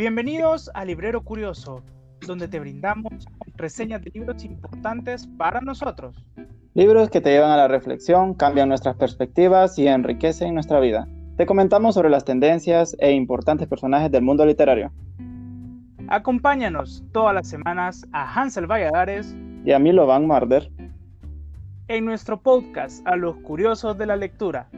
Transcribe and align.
Bienvenidos 0.00 0.70
a 0.72 0.86
Librero 0.86 1.20
Curioso, 1.22 1.82
donde 2.26 2.48
te 2.48 2.58
brindamos 2.58 3.26
reseñas 3.56 4.00
de 4.00 4.10
libros 4.14 4.42
importantes 4.46 5.26
para 5.36 5.60
nosotros. 5.60 6.16
Libros 6.72 7.10
que 7.10 7.20
te 7.20 7.28
llevan 7.28 7.50
a 7.50 7.58
la 7.58 7.68
reflexión, 7.68 8.32
cambian 8.32 8.70
nuestras 8.70 8.96
perspectivas 8.96 9.78
y 9.78 9.88
enriquecen 9.88 10.54
nuestra 10.54 10.80
vida. 10.80 11.06
Te 11.36 11.44
comentamos 11.44 11.96
sobre 11.96 12.08
las 12.08 12.24
tendencias 12.24 12.96
e 12.98 13.12
importantes 13.12 13.68
personajes 13.68 14.10
del 14.10 14.22
mundo 14.22 14.46
literario. 14.46 14.90
Acompáñanos 16.08 17.04
todas 17.12 17.34
las 17.34 17.46
semanas 17.46 18.06
a 18.12 18.40
Hansel 18.40 18.66
Valladares 18.66 19.36
y 19.66 19.72
a 19.72 19.78
Milo 19.78 20.06
Van 20.06 20.26
Marder 20.26 20.70
en 21.88 22.06
nuestro 22.06 22.40
podcast 22.40 23.06
A 23.06 23.16
los 23.16 23.36
Curiosos 23.36 23.98
de 23.98 24.06
la 24.06 24.16
Lectura. 24.16 24.70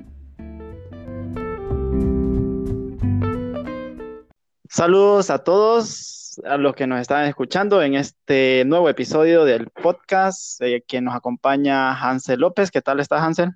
Saludos 4.74 5.28
a 5.28 5.44
todos, 5.44 6.40
a 6.46 6.56
los 6.56 6.74
que 6.74 6.86
nos 6.86 6.98
están 6.98 7.26
escuchando 7.26 7.82
en 7.82 7.94
este 7.94 8.64
nuevo 8.64 8.88
episodio 8.88 9.44
del 9.44 9.68
podcast, 9.68 10.62
eh, 10.62 10.82
quien 10.88 11.04
nos 11.04 11.14
acompaña 11.14 11.92
Hansel 11.92 12.40
López. 12.40 12.70
¿Qué 12.70 12.80
tal 12.80 12.98
estás, 12.98 13.20
Hansel? 13.20 13.50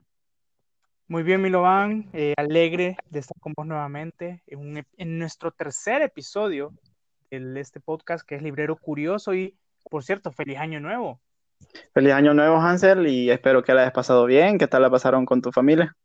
Muy 1.09 1.23
bien, 1.23 1.41
Milovan, 1.41 2.11
eh, 2.13 2.35
alegre 2.37 2.99
de 3.09 3.21
estar 3.21 3.41
con 3.41 3.55
vos 3.57 3.67
nuevamente 3.67 4.43
en, 4.47 4.85
en, 4.99 5.19
nuestro 5.19 5.53
tercer 5.53 6.03
episodio 6.03 6.75
de 7.31 7.61
este 7.61 7.81
podcast 7.81 8.29
que 8.29 8.35
es 8.35 8.43
Librero 8.43 8.77
Curioso 8.77 9.33
y, 9.33 9.57
por 9.91 10.05
cierto, 10.05 10.33
feliz 10.33 10.59
año 10.59 10.81
nuevo. 10.81 11.19
Feliz 11.95 12.13
año 12.13 12.35
nuevo, 12.35 12.57
Hansel, 12.57 13.07
y 13.07 13.31
espero 13.31 13.65
que 13.65 13.73
la 13.73 13.81
hayas 13.81 13.95
pasado 13.95 14.27
bien. 14.27 14.59
¿Qué 14.59 14.67
tal 14.67 14.83
la 14.83 14.91
pasaron 14.91 15.25
con 15.25 15.41
tu 15.41 15.51
familia? 15.51 15.97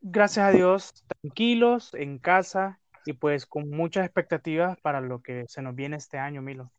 Gracias 0.00 0.46
a 0.46 0.52
Dios, 0.52 1.04
tranquilos, 1.20 1.94
en 1.94 2.18
casa, 2.18 2.78
y 3.04 3.14
pues 3.14 3.46
con 3.46 3.70
muchas 3.70 4.04
expectativas 4.04 4.78
para 4.80 5.00
lo 5.00 5.20
que 5.20 5.44
se 5.48 5.62
nos 5.62 5.74
viene 5.74 5.96
este 5.96 6.18
año, 6.18 6.42
Milo. 6.42 6.70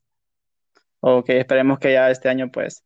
Ok, 0.99 1.29
esperemos 1.29 1.79
que 1.79 1.93
ya 1.93 2.11
este 2.11 2.29
año 2.29 2.51
pues 2.51 2.83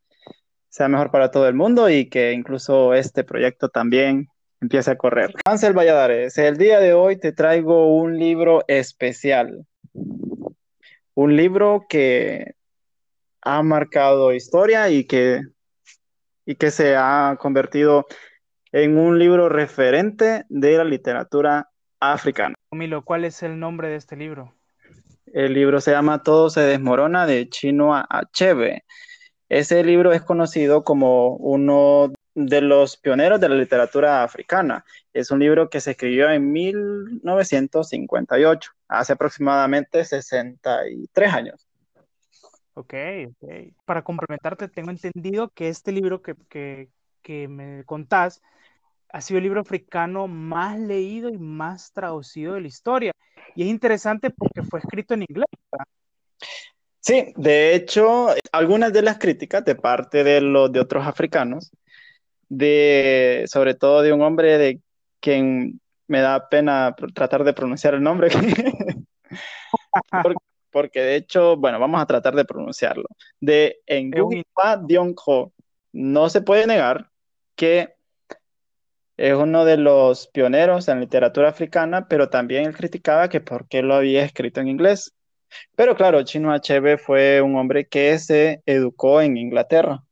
sea 0.69 0.87
mejor 0.87 1.11
para 1.11 1.31
todo 1.31 1.47
el 1.47 1.53
mundo 1.53 1.89
y 1.89 2.09
que 2.09 2.31
incluso 2.33 2.93
este 2.93 3.23
proyecto 3.23 3.69
también 3.69 4.27
empiece 4.61 4.91
a 4.91 4.97
correr. 4.97 5.33
Ansel 5.45 5.73
Valladares, 5.73 6.37
el 6.37 6.57
día 6.57 6.79
de 6.79 6.93
hoy 6.93 7.17
te 7.17 7.31
traigo 7.31 7.95
un 7.95 8.17
libro 8.17 8.63
especial. 8.67 9.65
Un 11.13 11.37
libro 11.37 11.85
que 11.87 12.55
ha 13.41 13.63
marcado 13.63 14.33
historia 14.33 14.89
y 14.89 15.05
que, 15.05 15.41
y 16.45 16.55
que 16.55 16.71
se 16.71 16.95
ha 16.97 17.37
convertido 17.39 18.05
en 18.71 18.97
un 18.97 19.19
libro 19.19 19.47
referente 19.47 20.45
de 20.49 20.77
la 20.77 20.83
literatura 20.83 21.69
africana. 22.13 22.55
Milo, 22.71 23.03
¿cuál 23.03 23.25
es 23.25 23.43
el 23.43 23.59
nombre 23.59 23.89
de 23.89 23.95
este 23.95 24.15
libro? 24.15 24.53
El 25.33 25.53
libro 25.53 25.81
se 25.81 25.91
llama 25.91 26.23
Todo 26.23 26.49
se 26.49 26.61
desmorona 26.61 27.25
de 27.25 27.49
Chino 27.49 27.93
Achebe. 27.95 28.85
Ese 29.49 29.83
libro 29.83 30.13
es 30.13 30.21
conocido 30.21 30.83
como 30.83 31.35
uno 31.35 32.11
de 32.35 32.61
los 32.61 32.97
pioneros 32.97 33.39
de 33.39 33.49
la 33.49 33.55
literatura 33.55 34.23
africana. 34.23 34.85
Es 35.13 35.31
un 35.31 35.39
libro 35.39 35.67
que 35.69 35.81
se 35.81 35.91
escribió 35.91 36.29
en 36.29 36.51
1958, 36.51 38.71
hace 38.87 39.13
aproximadamente 39.13 40.03
63 40.03 41.33
años. 41.33 41.67
Ok, 42.73 42.93
ok. 43.27 43.73
Para 43.85 44.03
complementarte, 44.03 44.67
tengo 44.67 44.91
entendido 44.91 45.49
que 45.49 45.69
este 45.69 45.93
libro 45.93 46.21
que, 46.21 46.35
que, 46.49 46.89
que 47.21 47.47
me 47.47 47.85
contás 47.85 48.41
ha 49.15 49.21
sido 49.21 49.37
el 49.37 49.45
libro 49.45 49.61
africano 49.61 50.27
más 50.27 50.77
leído 50.77 51.29
y 51.29 51.37
más 51.37 51.93
traducido 51.93 52.55
de 52.55 52.61
la 52.61 52.67
historia. 52.67 53.13
Y 53.55 53.63
es 53.63 53.69
interesante 53.69 54.29
porque 54.29 54.61
fue 54.61 54.79
escrito 54.79 55.13
en 55.13 55.21
inglés. 55.21 55.45
Sí, 56.99 57.31
de 57.37 57.75
hecho, 57.75 58.27
algunas 58.51 58.91
de 58.91 59.03
las 59.03 59.17
críticas 59.17 59.63
de 59.63 59.75
parte 59.75 60.25
de 60.25 60.41
los 60.41 60.69
de 60.69 60.81
otros 60.81 61.07
africanos, 61.07 61.71
de 62.49 63.45
sobre 63.47 63.73
todo 63.73 64.01
de 64.01 64.11
un 64.11 64.21
hombre 64.21 64.57
de 64.57 64.81
quien 65.21 65.79
me 66.07 66.19
da 66.19 66.49
pena 66.49 66.93
tratar 67.13 67.45
de 67.45 67.53
pronunciar 67.53 67.93
el 67.93 68.03
nombre, 68.03 68.27
porque, 70.71 70.99
de 70.99 71.15
hecho, 71.15 71.55
bueno, 71.55 71.79
vamos 71.79 72.01
a 72.01 72.05
tratar 72.05 72.35
de 72.35 72.43
pronunciarlo, 72.43 73.05
de 73.39 73.77
Nguipa 73.87 74.75
Dionjo. 74.75 75.53
No 75.93 76.29
se 76.29 76.41
puede 76.41 76.67
negar 76.67 77.09
que 77.55 77.94
es 79.17 79.33
uno 79.33 79.65
de 79.65 79.77
los 79.77 80.27
pioneros 80.27 80.87
en 80.87 80.99
literatura 80.99 81.49
africana, 81.49 82.07
pero 82.07 82.29
también 82.29 82.65
él 82.65 82.75
criticaba 82.75 83.29
que 83.29 83.41
por 83.41 83.67
qué 83.67 83.81
lo 83.81 83.95
había 83.95 84.23
escrito 84.23 84.59
en 84.59 84.67
inglés. 84.67 85.13
Pero 85.75 85.95
claro, 85.95 86.23
Chino 86.23 86.51
Achebe 86.51 86.97
fue 86.97 87.41
un 87.41 87.55
hombre 87.55 87.87
que 87.87 88.17
se 88.19 88.61
educó 88.65 89.21
en 89.21 89.37
Inglaterra. 89.37 90.03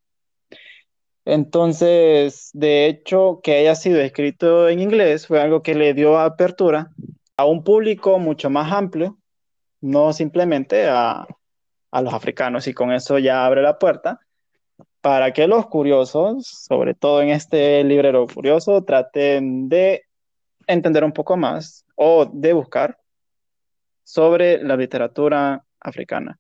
Entonces, 1.25 2.50
de 2.53 2.88
hecho, 2.88 3.40
que 3.44 3.58
haya 3.58 3.75
sido 3.75 4.00
escrito 4.00 4.68
en 4.69 4.80
inglés 4.80 5.28
fue 5.28 5.41
algo 5.41 5.62
que 5.62 5.75
le 5.75 5.94
dio 5.94 6.20
apertura 6.20 6.90
a 7.38 7.46
un 7.46 7.64
público 7.64 8.20
mucho 8.20 8.50
más 8.50 8.72
amplio, 8.72 9.18
no 9.81 10.14
simplemente 10.14 10.88
a, 10.88 11.25
a 11.91 12.02
los 12.02 12.14
africanos, 12.14 12.68
y 12.68 12.74
con 12.74 12.91
eso 12.91 13.20
ya 13.20 13.46
abre 13.46 13.62
la 13.62 13.80
puerta 13.80 14.20
para 15.03 15.34
que 15.34 15.47
los 15.50 15.68
curiosos, 15.68 16.47
sobre 16.47 16.94
todo 16.94 17.22
en 17.22 17.28
este 17.28 17.84
librero 17.84 18.25
curioso, 18.25 18.86
traten 18.86 19.68
de 19.68 20.06
entender 20.66 21.03
un 21.03 21.12
poco 21.12 21.36
más 21.36 21.86
o 21.96 22.25
de 22.25 22.53
buscar 22.53 22.97
sobre 24.03 24.64
la 24.64 24.78
literatura 24.78 25.62
africana. 25.81 26.40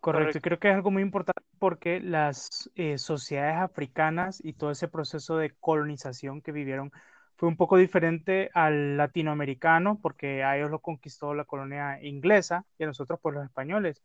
Correcto, 0.00 0.40
creo 0.40 0.58
que 0.58 0.70
es 0.70 0.74
algo 0.74 0.90
muy 0.90 1.02
importante 1.02 1.42
porque 1.58 2.00
las 2.00 2.70
eh, 2.74 2.96
sociedades 2.96 3.58
africanas 3.58 4.42
y 4.42 4.54
todo 4.54 4.70
ese 4.70 4.88
proceso 4.88 5.36
de 5.36 5.50
colonización 5.60 6.40
que 6.40 6.52
vivieron 6.52 6.90
fue 7.36 7.50
un 7.50 7.58
poco 7.58 7.76
diferente 7.76 8.48
al 8.54 8.96
latinoamericano 8.96 9.98
porque 10.00 10.42
a 10.42 10.56
ellos 10.56 10.70
lo 10.70 10.78
conquistó 10.78 11.34
la 11.34 11.44
colonia 11.44 12.02
inglesa 12.02 12.64
y 12.78 12.84
a 12.84 12.86
nosotros 12.86 13.20
por 13.20 13.34
los 13.34 13.44
españoles. 13.44 14.02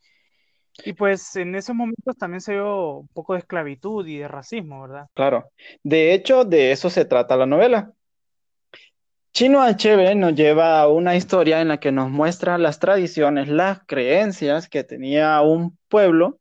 Y 0.84 0.94
pues 0.94 1.36
en 1.36 1.56
esos 1.56 1.75
momentos 1.75 2.18
también 2.18 2.41
se 2.41 2.53
vio 2.53 2.97
un 2.97 3.08
poco 3.08 3.34
de 3.34 3.40
esclavitud 3.40 4.06
y 4.06 4.18
de 4.18 4.28
racismo, 4.28 4.81
¿verdad? 4.81 5.08
Claro. 5.13 5.50
De 5.84 6.13
hecho, 6.13 6.44
de 6.44 6.72
eso 6.72 6.90
se 6.90 7.06
trata 7.06 7.38
la 7.38 7.46
novela. 7.46 7.91
Chino 9.34 9.62
Achebe 9.62 10.16
nos 10.16 10.34
lleva 10.34 10.80
a 10.80 10.88
una 10.88 11.16
historia 11.16 11.59
en 11.59 11.68
la 11.68 11.80
que 11.80 11.91
nos 11.91 12.09
muestra 12.09 12.58
las 12.58 12.80
tradiciones, 12.80 13.50
las 13.50 13.80
creencias 13.85 14.69
que 14.69 14.84
tenía 14.84 15.41
un 15.41 15.78
pueblo 15.90 16.40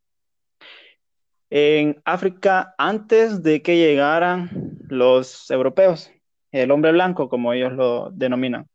en 1.50 2.00
África 2.05 2.75
antes 2.78 3.43
de 3.43 3.62
que 3.62 3.77
llegaran 3.77 4.78
los 4.89 5.50
europeos, 5.50 6.11
el 6.53 6.71
hombre 6.71 6.93
blanco, 6.93 7.28
como 7.28 7.53
ellos 7.53 7.73
lo 7.73 8.11
denominan. 8.11 8.69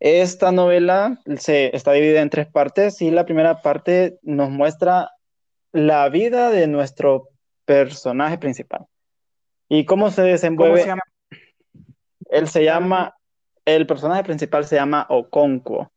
Esta 0.00 0.50
novela 0.50 1.20
se, 1.38 1.74
está 1.76 1.92
dividida 1.92 2.22
en 2.22 2.30
tres 2.30 2.48
partes 2.48 3.00
y 3.02 3.10
la 3.10 3.24
primera 3.24 3.62
parte 3.62 4.18
nos 4.22 4.50
muestra 4.50 5.10
la 5.72 6.08
vida 6.08 6.50
de 6.50 6.66
nuestro 6.66 7.28
personaje 7.64 8.38
principal 8.38 8.86
y 9.68 9.84
cómo 9.84 10.10
se 10.10 10.22
desenvuelve. 10.22 10.74
¿Cómo 10.74 10.82
se 10.82 10.88
llama? 10.88 11.02
Él 12.30 12.48
se 12.48 12.64
llama, 12.64 13.16
el 13.64 13.86
personaje 13.86 14.24
principal 14.24 14.64
se 14.64 14.76
llama 14.76 15.06
Okonkwo. 15.08 15.90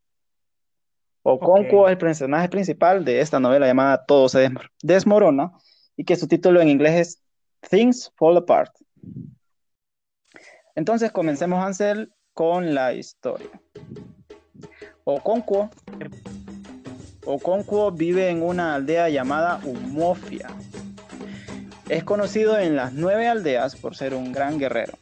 Okonkwo 1.23 1.87
es 1.87 1.93
el 1.93 1.97
personaje 1.97 2.47
principal 2.49 3.03
de 3.03 3.19
esta 3.19 3.39
novela 3.39 3.65
llamada 3.65 4.05
Todo 4.05 4.29
se 4.29 4.49
desmorona 4.83 5.51
y 5.97 6.05
que 6.05 6.15
su 6.15 6.27
título 6.27 6.61
en 6.61 6.69
inglés 6.69 6.93
es 6.95 7.23
Things 7.69 8.11
Fall 8.15 8.37
Apart. 8.37 8.71
Entonces 10.75 11.11
comencemos, 11.11 11.63
Ansel, 11.63 12.13
con 12.35 12.75
la 12.75 12.93
historia. 12.93 13.49
Okonkwo, 15.05 15.69
Okonkwo 17.25 17.91
vive 17.91 18.29
en 18.29 18.43
una 18.43 18.75
aldea 18.75 19.07
llamada 19.09 19.61
Umofia. 19.63 20.49
Es 21.87 22.03
conocido 22.03 22.59
en 22.59 22.75
las 22.75 22.91
nueve 22.91 23.27
aldeas 23.27 23.77
por 23.77 23.95
ser 23.95 24.13
un 24.13 24.33
gran 24.33 24.59
guerrero. 24.59 24.93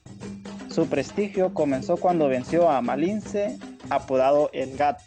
Su 0.69 0.87
prestigio 0.87 1.55
comenzó 1.55 1.97
cuando 1.97 2.27
venció 2.27 2.69
a 2.69 2.81
Malince, 2.81 3.57
apodado 3.89 4.51
El 4.53 4.77
Gato. 4.77 5.03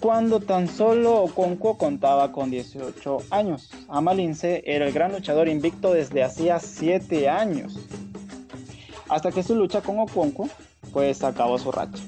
Cuando 0.00 0.40
tan 0.40 0.68
solo 0.68 1.24
Okonkwo 1.24 1.76
contaba 1.76 2.32
con 2.32 2.50
18 2.50 3.18
años, 3.30 3.70
Amalince 3.88 4.62
era 4.64 4.86
el 4.86 4.92
gran 4.94 5.12
luchador 5.12 5.48
invicto 5.48 5.92
desde 5.92 6.22
hacía 6.22 6.58
7 6.58 7.28
años 7.28 7.78
hasta 9.14 9.30
que 9.30 9.42
su 9.42 9.54
lucha 9.54 9.80
con 9.80 9.98
Okonkwo 10.00 10.48
pues 10.92 11.22
acabó 11.22 11.58
su 11.58 11.70
racha. 11.70 12.02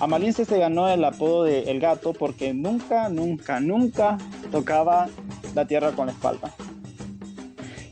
Amalince 0.00 0.44
se 0.44 0.58
ganó 0.58 0.88
el 0.88 1.04
apodo 1.04 1.42
de 1.44 1.70
El 1.70 1.80
Gato 1.80 2.12
porque 2.12 2.54
nunca, 2.54 3.08
nunca, 3.08 3.58
nunca 3.58 4.16
tocaba 4.52 5.08
la 5.54 5.66
tierra 5.66 5.90
con 5.92 6.06
la 6.06 6.12
espalda. 6.12 6.54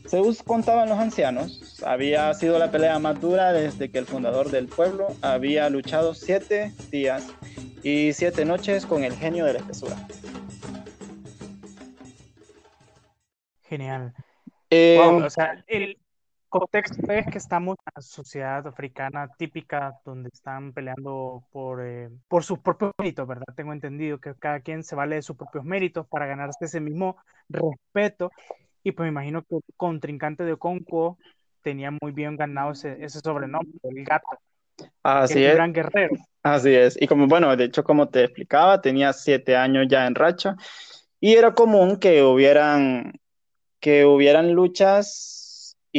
Zeus 0.09 0.43
contaban 0.43 0.89
los 0.89 0.99
ancianos 0.99 1.83
había 1.85 2.33
sido 2.35 2.59
la 2.59 2.71
pelea 2.71 2.99
más 2.99 3.21
dura 3.21 3.53
desde 3.53 3.91
que 3.91 3.99
el 3.99 4.07
fundador 4.07 4.51
del 4.51 4.69
pueblo 4.69 5.09
había 5.21 5.69
luchado 5.69 6.15
siete 6.15 6.73
días 6.91 7.27
y 7.83 8.13
siete 8.13 8.45
noches 8.45 8.87
con 8.87 9.05
el 9.05 9.15
genio 9.15 9.45
de 9.45 9.55
la 9.55 9.59
espesura. 9.59 9.97
Genial. 13.69 14.15
Eh, 14.71 14.99
Wow, 15.03 15.25
o 15.25 15.31
sea, 15.31 15.63
el 15.67 15.99
contexto 16.61 17.13
es 17.13 17.27
que 17.27 17.39
estamos 17.39 17.77
en 17.77 17.93
una 17.95 18.03
sociedad 18.03 18.67
africana 18.67 19.29
típica 19.37 19.95
donde 20.05 20.31
están 20.33 20.73
peleando 20.73 21.45
por, 21.51 21.85
eh, 21.85 22.11
por 22.29 22.45
sus 22.45 22.59
propios 22.59 22.93
méritos, 22.99 23.27
¿verdad? 23.27 23.55
Tengo 23.57 23.73
entendido 23.73 24.19
que 24.19 24.35
cada 24.35 24.61
quien 24.61 24.83
se 24.83 24.95
vale 24.95 25.17
de 25.17 25.23
sus 25.23 25.37
propios 25.37 25.65
méritos 25.65 26.07
para 26.07 26.27
ganarse 26.27 26.65
ese 26.65 26.81
mismo 26.81 27.17
respeto. 27.49 28.31
Y 28.83 28.93
pues 28.93 29.07
me 29.07 29.11
imagino 29.11 29.43
que 29.43 29.57
el 29.57 29.63
contrincante 29.77 30.45
de 30.45 30.53
Okonkwo 30.53 31.19
tenía 31.63 31.91
muy 31.91 32.13
bien 32.13 32.37
ganado 32.37 32.73
ese, 32.73 32.97
ese 33.05 33.21
sobrenombre, 33.21 33.79
el 33.83 34.05
gato, 34.05 34.39
así 35.03 35.45
es, 35.45 35.55
gran 35.55 35.73
guerrero. 35.73 36.15
así 36.43 36.75
es. 36.75 36.97
Y 37.01 37.07
como, 37.07 37.27
bueno, 37.27 37.57
de 37.57 37.65
hecho, 37.65 37.83
como 37.83 38.09
te 38.09 38.23
explicaba, 38.23 38.81
tenía 38.81 39.13
siete 39.13 39.57
años 39.57 39.87
ya 39.89 40.07
en 40.07 40.15
racha 40.15 40.57
y 41.19 41.35
era 41.35 41.55
común 41.55 41.99
que 41.99 42.23
hubieran, 42.23 43.15
que 43.81 44.05
hubieran 44.05 44.53
luchas 44.53 45.46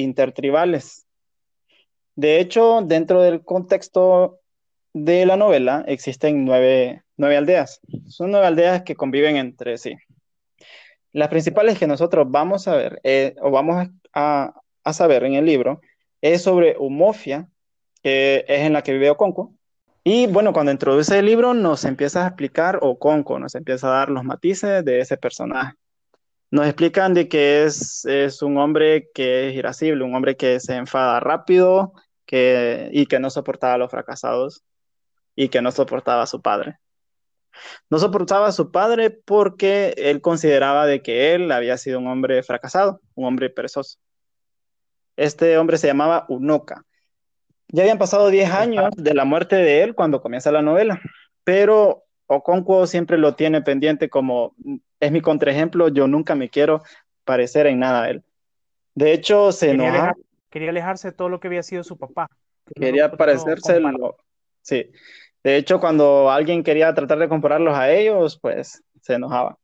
intertribales. 0.02 1.06
De 2.16 2.40
hecho, 2.40 2.82
dentro 2.84 3.22
del 3.22 3.44
contexto 3.44 4.40
de 4.94 5.26
la 5.26 5.38
novela 5.38 5.84
existen 5.88 6.46
nueve, 6.46 7.04
nueve 7.16 7.38
aldeas. 7.38 7.80
Son 8.08 8.32
nueve 8.32 8.48
aldeas 8.48 8.84
que 8.84 8.96
conviven 8.96 9.38
entre 9.38 9.78
sí. 9.78 9.96
Las 11.14 11.30
principales 11.30 11.78
que 11.78 11.88
nosotros 11.88 12.26
vamos 12.30 12.68
a 12.68 12.76
ver 12.76 13.00
eh, 13.04 13.36
o 13.42 13.52
vamos 13.52 13.88
a, 14.14 14.54
a 14.84 14.94
saber 14.94 15.24
en 15.24 15.36
el 15.36 15.46
libro 15.46 15.82
es 16.22 16.42
sobre 16.42 16.76
Umofia, 16.78 17.48
que 18.02 18.46
es 18.48 18.62
en 18.62 18.74
la 18.74 18.82
que 18.82 18.94
vive 18.94 19.10
Okonkwo. 19.10 19.54
Y 20.04 20.28
bueno, 20.28 20.54
cuando 20.54 20.72
introduce 20.72 21.20
el 21.20 21.26
libro 21.26 21.54
nos 21.54 21.86
empieza 21.86 22.24
a 22.24 22.28
explicar 22.28 22.80
Okonkwo, 22.82 23.40
nos 23.40 23.56
empieza 23.56 23.88
a 23.88 24.00
dar 24.00 24.10
los 24.10 24.24
matices 24.24 24.84
de 24.86 25.00
ese 25.00 25.18
personaje. 25.18 25.74
Nos 26.50 26.66
explican 26.66 27.14
de 27.14 27.28
que 27.28 27.66
es, 27.66 28.06
es 28.06 28.42
un 28.42 28.58
hombre 28.58 29.10
que 29.14 29.50
es 29.50 29.56
irascible, 29.56 30.04
un 30.04 30.16
hombre 30.16 30.38
que 30.38 30.60
se 30.60 30.76
enfada 30.76 31.20
rápido 31.20 31.94
que, 32.26 32.90
y 32.94 33.06
que 33.06 33.20
no 33.20 33.30
soportaba 33.30 33.74
a 33.74 33.78
los 33.78 33.92
fracasados 33.92 34.64
y 35.36 35.50
que 35.50 35.62
no 35.62 35.72
soportaba 35.72 36.24
a 36.24 36.28
su 36.28 36.42
padre. 36.42 36.80
No 37.90 38.00
soportaba 38.00 38.48
a 38.48 38.52
su 38.52 38.72
padre 38.72 39.10
porque 39.10 39.94
él 39.98 40.22
consideraba 40.22 40.86
de 40.86 41.02
que 41.02 41.34
él 41.34 41.52
había 41.52 41.78
sido 41.78 42.00
un 42.00 42.08
hombre 42.08 42.44
fracasado, 42.44 43.02
un 43.16 43.26
hombre 43.26 43.50
perezoso. 43.50 43.98
Este 45.16 45.58
hombre 45.58 45.78
se 45.78 45.88
llamaba 45.88 46.26
Unoka. 46.30 46.86
Ya 47.70 47.84
habían 47.84 47.98
pasado 47.98 48.30
10 48.30 48.50
años 48.52 48.90
de 48.96 49.14
la 49.14 49.26
muerte 49.26 49.58
de 49.58 49.84
él 49.84 49.96
cuando 49.96 50.22
comienza 50.22 50.52
la 50.52 50.62
novela, 50.62 51.02
pero 51.44 52.07
Okonkwo 52.28 52.86
siempre 52.88 53.18
lo 53.18 53.36
tiene 53.36 53.62
pendiente 53.62 54.10
como 54.10 54.54
es 55.00 55.12
mi 55.12 55.22
contraejemplo, 55.22 55.88
yo 55.88 56.08
nunca 56.08 56.36
me 56.36 56.50
quiero 56.50 56.82
parecer 57.24 57.68
en 57.68 57.80
nada 57.80 58.04
a 58.04 58.10
él. 58.10 58.24
De 58.96 59.14
hecho, 59.14 59.52
se 59.52 59.68
Quería, 59.68 59.88
enoja, 59.90 60.04
alejar- 60.10 60.16
quería 60.50 60.70
alejarse 60.70 61.08
de 61.10 61.12
todo 61.14 61.30
lo 61.30 61.40
que 61.40 61.48
había 61.48 61.64
sido 61.64 61.84
su 61.84 61.98
papá. 61.98 62.28
no 62.30 62.82
quería 62.82 63.08
no 63.08 63.18
parecerse, 63.18 63.80
lo- 63.80 64.18
sí. 64.62 64.92
De 65.44 65.56
hecho, 65.56 65.80
cuando 65.80 66.30
alguien 66.30 66.64
quería 66.64 66.94
tratar 66.94 67.18
de 67.20 67.30
compararlos 67.30 67.78
a 67.78 67.90
ellos, 67.92 68.38
pues 68.42 68.84
se 69.02 69.14
enojaba. 69.14 69.58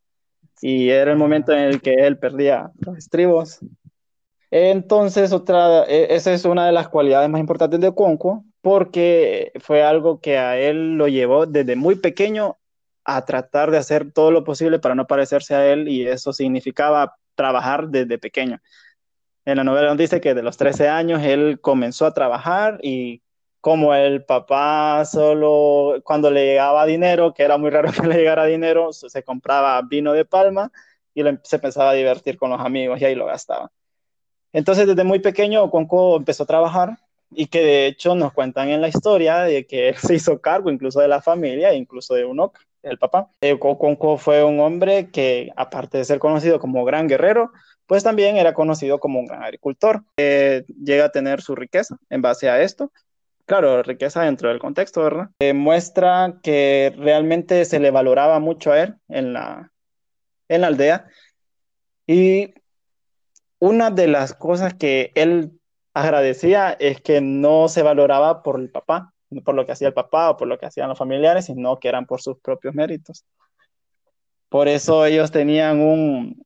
Y 0.61 0.89
era 0.89 1.11
el 1.11 1.17
momento 1.17 1.51
en 1.51 1.59
el 1.59 1.81
que 1.81 1.93
él 1.95 2.17
perdía 2.17 2.71
los 2.85 2.97
estribos. 2.97 3.59
Entonces, 4.51 5.33
otra, 5.33 5.83
e- 5.85 6.15
esa 6.15 6.31
es 6.31 6.45
una 6.45 6.65
de 6.65 6.71
las 6.71 6.87
cualidades 6.87 7.29
más 7.29 7.41
importantes 7.41 7.79
de 7.81 7.87
Okonkwo, 7.89 8.45
porque 8.63 9.51
fue 9.59 9.83
algo 9.83 10.21
que 10.21 10.37
a 10.39 10.57
él 10.57 10.93
lo 10.97 11.09
llevó 11.09 11.45
desde 11.47 11.75
muy 11.75 11.95
pequeño 11.97 12.57
a 13.05 13.25
tratar 13.25 13.71
de 13.71 13.77
hacer 13.77 14.13
todo 14.13 14.31
lo 14.31 14.45
posible 14.45 14.79
para 14.79 14.95
no 14.95 15.05
parecerse 15.05 15.53
a 15.53 15.67
él, 15.73 15.89
y 15.89 16.07
eso 16.07 16.31
significaba 16.33 17.17
trabajar 17.35 17.89
desde 17.89 18.17
pequeño. 18.17 18.61
En 19.45 19.57
la 19.57 19.65
novela 19.65 19.93
dice 19.95 20.21
que 20.21 20.33
de 20.33 20.43
los 20.43 20.55
13 20.57 20.87
años 20.87 21.21
él 21.23 21.59
comenzó 21.61 22.05
a 22.05 22.13
trabajar 22.13 22.79
y 22.81 23.21
como 23.59 23.93
el 23.95 24.23
papá 24.25 25.03
solo 25.05 26.01
cuando 26.05 26.31
le 26.31 26.45
llegaba 26.45 26.85
dinero, 26.85 27.33
que 27.33 27.43
era 27.43 27.57
muy 27.57 27.69
raro 27.69 27.91
que 28.01 28.07
le 28.07 28.15
llegara 28.15 28.45
dinero, 28.45 28.93
se 28.93 29.23
compraba 29.23 29.81
vino 29.81 30.13
de 30.13 30.25
palma 30.25 30.71
y 31.13 31.23
lo- 31.23 31.37
se 31.43 31.57
empezaba 31.57 31.89
a 31.91 31.93
divertir 31.93 32.37
con 32.37 32.49
los 32.51 32.61
amigos 32.61 33.01
y 33.01 33.05
ahí 33.05 33.15
lo 33.15 33.25
gastaba. 33.25 33.71
Entonces, 34.53 34.87
desde 34.87 35.03
muy 35.03 35.19
pequeño, 35.19 35.63
Okonkwo 35.63 36.15
empezó 36.17 36.43
a 36.43 36.47
trabajar 36.47 36.97
y 37.35 37.47
que 37.47 37.61
de 37.63 37.87
hecho 37.87 38.15
nos 38.15 38.33
cuentan 38.33 38.69
en 38.69 38.81
la 38.81 38.87
historia 38.87 39.39
de 39.39 39.65
que 39.65 39.89
él 39.89 39.95
se 39.97 40.15
hizo 40.15 40.39
cargo 40.41 40.69
incluso 40.69 40.99
de 40.99 41.07
la 41.07 41.21
familia, 41.21 41.73
incluso 41.73 42.13
de 42.13 42.25
Unoka, 42.25 42.61
el 42.83 42.97
papá. 42.97 43.29
Eh, 43.41 43.57
Okonkwo 43.59 44.17
fue 44.17 44.43
un 44.43 44.59
hombre 44.59 45.09
que, 45.11 45.51
aparte 45.55 45.97
de 45.97 46.05
ser 46.05 46.19
conocido 46.19 46.59
como 46.59 46.85
gran 46.85 47.07
guerrero, 47.07 47.51
pues 47.85 48.03
también 48.03 48.37
era 48.37 48.53
conocido 48.53 48.99
como 48.99 49.19
un 49.19 49.25
gran 49.25 49.43
agricultor. 49.43 50.03
Eh, 50.17 50.65
llega 50.83 51.05
a 51.05 51.11
tener 51.11 51.41
su 51.41 51.55
riqueza 51.55 51.97
en 52.09 52.21
base 52.21 52.49
a 52.49 52.61
esto. 52.61 52.91
Claro, 53.45 53.83
riqueza 53.83 54.23
dentro 54.23 54.49
del 54.49 54.59
contexto, 54.59 55.03
¿verdad? 55.03 55.29
Eh, 55.39 55.53
muestra 55.53 56.39
que 56.41 56.93
realmente 56.97 57.65
se 57.65 57.79
le 57.79 57.91
valoraba 57.91 58.39
mucho 58.39 58.71
a 58.71 58.81
él 58.83 58.95
en 59.09 59.33
la, 59.33 59.71
en 60.47 60.61
la 60.61 60.67
aldea. 60.67 61.07
Y 62.07 62.53
una 63.59 63.91
de 63.91 64.07
las 64.07 64.33
cosas 64.33 64.73
que 64.73 65.11
él 65.15 65.51
agradecía 65.93 66.71
es 66.79 67.01
que 67.01 67.21
no 67.21 67.67
se 67.67 67.83
valoraba 67.83 68.43
por 68.43 68.59
el 68.59 68.69
papá, 68.69 69.13
por 69.45 69.55
lo 69.55 69.65
que 69.65 69.71
hacía 69.71 69.87
el 69.87 69.93
papá 69.93 70.31
o 70.31 70.37
por 70.37 70.47
lo 70.47 70.57
que 70.57 70.65
hacían 70.65 70.89
los 70.89 70.97
familiares, 70.97 71.45
sino 71.45 71.79
que 71.79 71.87
eran 71.87 72.05
por 72.05 72.21
sus 72.21 72.39
propios 72.39 72.73
méritos. 72.73 73.25
Por 74.49 74.67
eso 74.67 75.05
ellos 75.05 75.31
tenían 75.31 75.81
un, 75.81 76.45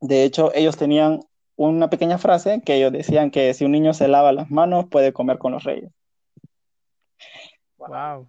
de 0.00 0.24
hecho, 0.24 0.52
ellos 0.54 0.76
tenían 0.76 1.20
una 1.56 1.90
pequeña 1.90 2.18
frase 2.18 2.60
que 2.64 2.74
ellos 2.74 2.92
decían 2.92 3.30
que 3.30 3.54
si 3.54 3.64
un 3.64 3.72
niño 3.72 3.94
se 3.94 4.08
lava 4.08 4.32
las 4.32 4.50
manos 4.50 4.86
puede 4.90 5.12
comer 5.12 5.38
con 5.38 5.52
los 5.52 5.62
reyes. 5.62 5.90
Wow. 7.76 8.28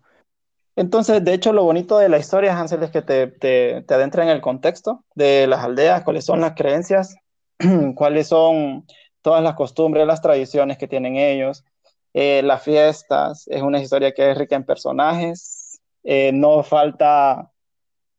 Entonces, 0.76 1.24
de 1.24 1.34
hecho, 1.34 1.54
lo 1.54 1.64
bonito 1.64 1.98
de 2.00 2.10
la 2.10 2.18
historia, 2.18 2.58
Hansel, 2.58 2.82
es 2.82 2.92
que 2.92 3.04
te, 3.04 3.28
te, 3.28 3.84
te 3.84 3.94
adentra 3.94 4.24
en 4.24 4.30
el 4.30 4.42
contexto 4.42 5.04
de 5.14 5.46
las 5.48 5.64
aldeas, 5.64 6.04
cuáles 6.04 6.26
son 6.26 6.42
las 6.42 6.54
creencias, 6.54 7.16
cuáles 7.96 8.28
son 8.28 8.86
todas 9.24 9.42
las 9.42 9.56
costumbres, 9.56 10.06
las 10.06 10.22
tradiciones 10.22 10.78
que 10.78 10.88
tienen 10.88 11.16
ellos, 11.18 11.66
eh, 12.14 12.44
las 12.44 12.62
fiestas. 12.62 13.48
Es 13.48 13.64
una 13.64 13.80
historia 13.82 14.14
que 14.14 14.30
es 14.30 14.38
rica 14.38 14.56
en 14.56 14.66
personajes. 14.66 15.82
Eh, 16.04 16.32
no 16.32 16.62
falta 16.62 17.50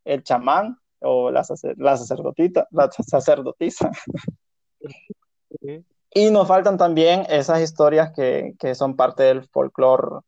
el 0.04 0.24
chamán 0.24 0.76
o 1.00 1.30
la, 1.30 1.44
sacer- 1.44 1.76
la 1.78 1.96
sacerdotita, 1.96 2.66
la 2.72 2.90
sacerdotisa. 2.90 3.92
Sí. 5.60 5.84
Y 6.16 6.30
nos 6.30 6.48
faltan 6.48 6.78
también 6.78 7.26
esas 7.28 7.60
historias 7.60 8.12
que, 8.12 8.54
que 8.58 8.74
son 8.74 8.96
parte 8.96 9.24
del 9.24 9.46
folclore 9.48 10.20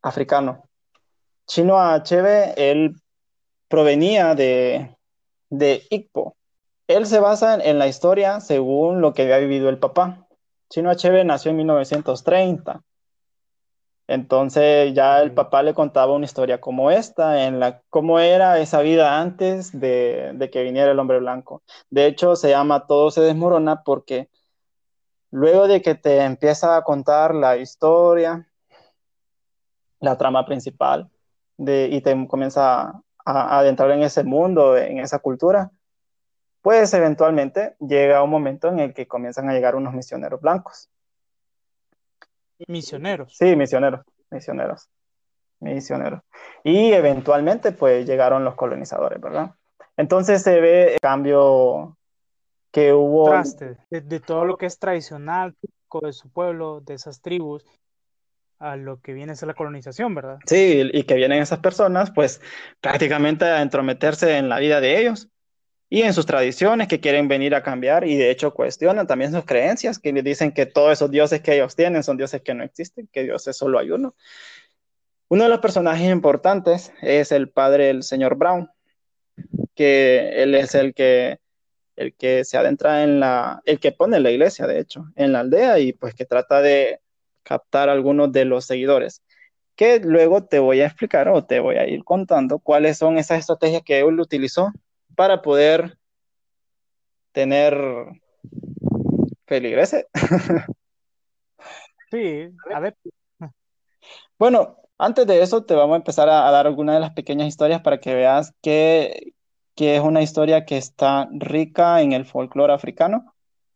africano. 0.00 0.64
Chino 1.46 1.78
Achebe, 1.78 2.54
él 2.56 2.94
provenía 3.68 4.34
de, 4.34 4.96
de 5.50 5.82
Ikpo. 5.90 6.36
Él 6.96 7.06
se 7.06 7.20
basa 7.20 7.54
en, 7.54 7.60
en 7.62 7.78
la 7.78 7.88
historia 7.88 8.40
según 8.40 9.00
lo 9.00 9.14
que 9.14 9.22
había 9.22 9.38
vivido 9.38 9.68
el 9.68 9.78
papá. 9.78 10.26
Chino 10.68 10.90
Achebe 10.90 11.24
nació 11.24 11.50
en 11.50 11.58
1930. 11.58 12.82
Entonces 14.08 14.92
ya 14.94 15.22
el 15.22 15.32
papá 15.32 15.62
le 15.62 15.74
contaba 15.74 16.12
una 16.12 16.24
historia 16.24 16.60
como 16.60 16.90
esta, 16.90 17.46
en 17.46 17.60
la 17.60 17.80
cómo 17.88 18.18
era 18.18 18.58
esa 18.58 18.82
vida 18.82 19.20
antes 19.20 19.78
de, 19.78 20.32
de 20.34 20.50
que 20.50 20.62
viniera 20.62 20.90
el 20.90 20.98
hombre 20.98 21.18
blanco. 21.18 21.62
De 21.88 22.06
hecho, 22.06 22.36
se 22.36 22.50
llama 22.50 22.86
Todo 22.86 23.10
se 23.10 23.20
desmorona 23.20 23.82
porque 23.82 24.28
luego 25.30 25.68
de 25.68 25.80
que 25.82 25.94
te 25.94 26.22
empieza 26.22 26.76
a 26.76 26.82
contar 26.82 27.34
la 27.34 27.56
historia, 27.56 28.46
la 30.00 30.18
trama 30.18 30.44
principal, 30.44 31.08
de, 31.56 31.88
y 31.90 32.00
te 32.00 32.26
comienza 32.26 32.82
a, 32.82 33.02
a 33.24 33.58
adentrar 33.60 33.90
en 33.92 34.02
ese 34.02 34.24
mundo, 34.24 34.76
en 34.76 34.98
esa 34.98 35.20
cultura, 35.20 35.70
pues 36.62 36.94
eventualmente 36.94 37.74
llega 37.80 38.22
un 38.22 38.30
momento 38.30 38.68
en 38.68 38.78
el 38.78 38.94
que 38.94 39.06
comienzan 39.06 39.50
a 39.50 39.52
llegar 39.52 39.74
unos 39.74 39.92
misioneros 39.92 40.40
blancos. 40.40 40.88
Misioneros. 42.68 43.36
Sí, 43.36 43.56
misioneros, 43.56 44.02
misioneros, 44.30 44.88
misioneros. 45.58 46.22
Y 46.62 46.92
eventualmente 46.92 47.72
pues 47.72 48.06
llegaron 48.06 48.44
los 48.44 48.54
colonizadores, 48.54 49.20
¿verdad? 49.20 49.50
Entonces 49.96 50.42
se 50.42 50.60
ve 50.60 50.94
el 50.94 51.00
cambio 51.00 51.98
que 52.70 52.92
hubo, 52.92 53.24
Contraste 53.24 53.76
de, 53.90 54.00
de 54.00 54.20
todo 54.20 54.44
lo 54.44 54.56
que 54.56 54.66
es 54.66 54.78
tradicional, 54.78 55.54
típico 55.60 56.06
de 56.06 56.12
su 56.12 56.30
pueblo, 56.30 56.80
de 56.80 56.94
esas 56.94 57.20
tribus, 57.20 57.64
a 58.62 58.76
lo 58.76 59.00
que 59.00 59.12
viene 59.12 59.32
a 59.32 59.34
ser 59.36 59.48
la 59.48 59.54
colonización, 59.54 60.14
¿verdad? 60.14 60.38
sí, 60.46 60.88
y 60.92 61.02
que 61.02 61.14
vienen 61.16 61.42
esas 61.42 61.58
personas 61.58 62.12
pues 62.12 62.40
prácticamente 62.80 63.44
a 63.44 63.60
entrometerse 63.60 64.38
en 64.38 64.48
la 64.48 64.60
vida 64.60 64.80
de 64.80 65.00
ellos. 65.00 65.28
Y 65.92 66.04
en 66.04 66.14
sus 66.14 66.24
tradiciones 66.24 66.88
que 66.88 67.00
quieren 67.00 67.28
venir 67.28 67.54
a 67.54 67.62
cambiar 67.62 68.08
y 68.08 68.16
de 68.16 68.30
hecho 68.30 68.54
cuestionan 68.54 69.06
también 69.06 69.30
sus 69.30 69.44
creencias, 69.44 69.98
que 69.98 70.10
dicen 70.22 70.50
que 70.50 70.64
todos 70.64 70.90
esos 70.90 71.10
dioses 71.10 71.42
que 71.42 71.54
ellos 71.54 71.76
tienen 71.76 72.02
son 72.02 72.16
dioses 72.16 72.40
que 72.40 72.54
no 72.54 72.64
existen, 72.64 73.10
que 73.12 73.24
Dios 73.24 73.46
es 73.46 73.58
solo 73.58 73.78
hay 73.78 73.90
uno. 73.90 74.14
Uno 75.28 75.42
de 75.42 75.50
los 75.50 75.58
personajes 75.58 76.10
importantes 76.10 76.94
es 77.02 77.30
el 77.30 77.50
padre 77.50 77.88
del 77.88 78.04
señor 78.04 78.36
Brown, 78.36 78.70
que 79.74 80.42
él 80.42 80.54
es 80.54 80.74
el 80.74 80.94
que 80.94 81.40
el 81.96 82.14
que 82.14 82.46
se 82.46 82.56
adentra 82.56 83.02
en 83.02 83.20
la, 83.20 83.60
el 83.66 83.78
que 83.78 83.92
pone 83.92 84.18
la 84.18 84.30
iglesia, 84.30 84.66
de 84.66 84.78
hecho, 84.78 85.04
en 85.14 85.34
la 85.34 85.40
aldea 85.40 85.78
y 85.78 85.92
pues 85.92 86.14
que 86.14 86.24
trata 86.24 86.62
de 86.62 87.00
captar 87.42 87.90
a 87.90 87.92
algunos 87.92 88.32
de 88.32 88.46
los 88.46 88.64
seguidores, 88.64 89.20
que 89.76 90.00
luego 90.00 90.42
te 90.42 90.58
voy 90.58 90.80
a 90.80 90.86
explicar 90.86 91.28
o 91.28 91.44
te 91.44 91.60
voy 91.60 91.76
a 91.76 91.86
ir 91.86 92.02
contando 92.02 92.60
cuáles 92.60 92.96
son 92.96 93.18
esas 93.18 93.40
estrategias 93.40 93.82
que 93.82 93.98
él 93.98 94.18
utilizó 94.18 94.72
para 95.22 95.40
poder 95.40 95.96
tener 97.30 97.78
feligreses. 99.46 100.04
sí, 102.10 102.48
a 102.74 102.80
ver. 102.80 102.96
Bueno, 104.36 104.78
antes 104.98 105.24
de 105.28 105.40
eso 105.40 105.64
te 105.64 105.76
vamos 105.76 105.94
a 105.94 105.98
empezar 105.98 106.28
a, 106.28 106.50
dar 106.50 106.66
algunas 106.66 106.96
de 106.96 107.00
las 107.02 107.12
pequeñas 107.12 107.46
historias 107.46 107.82
para 107.82 108.00
que 108.00 108.14
veas 108.16 108.52
que, 108.60 109.34
que 109.76 109.94
es 109.94 110.02
una 110.02 110.22
historia 110.22 110.64
que 110.64 110.76
está 110.76 111.28
rica 111.30 112.00
en 112.00 112.14
el 112.14 112.24
folclore 112.24 112.72
africano. 112.72 113.32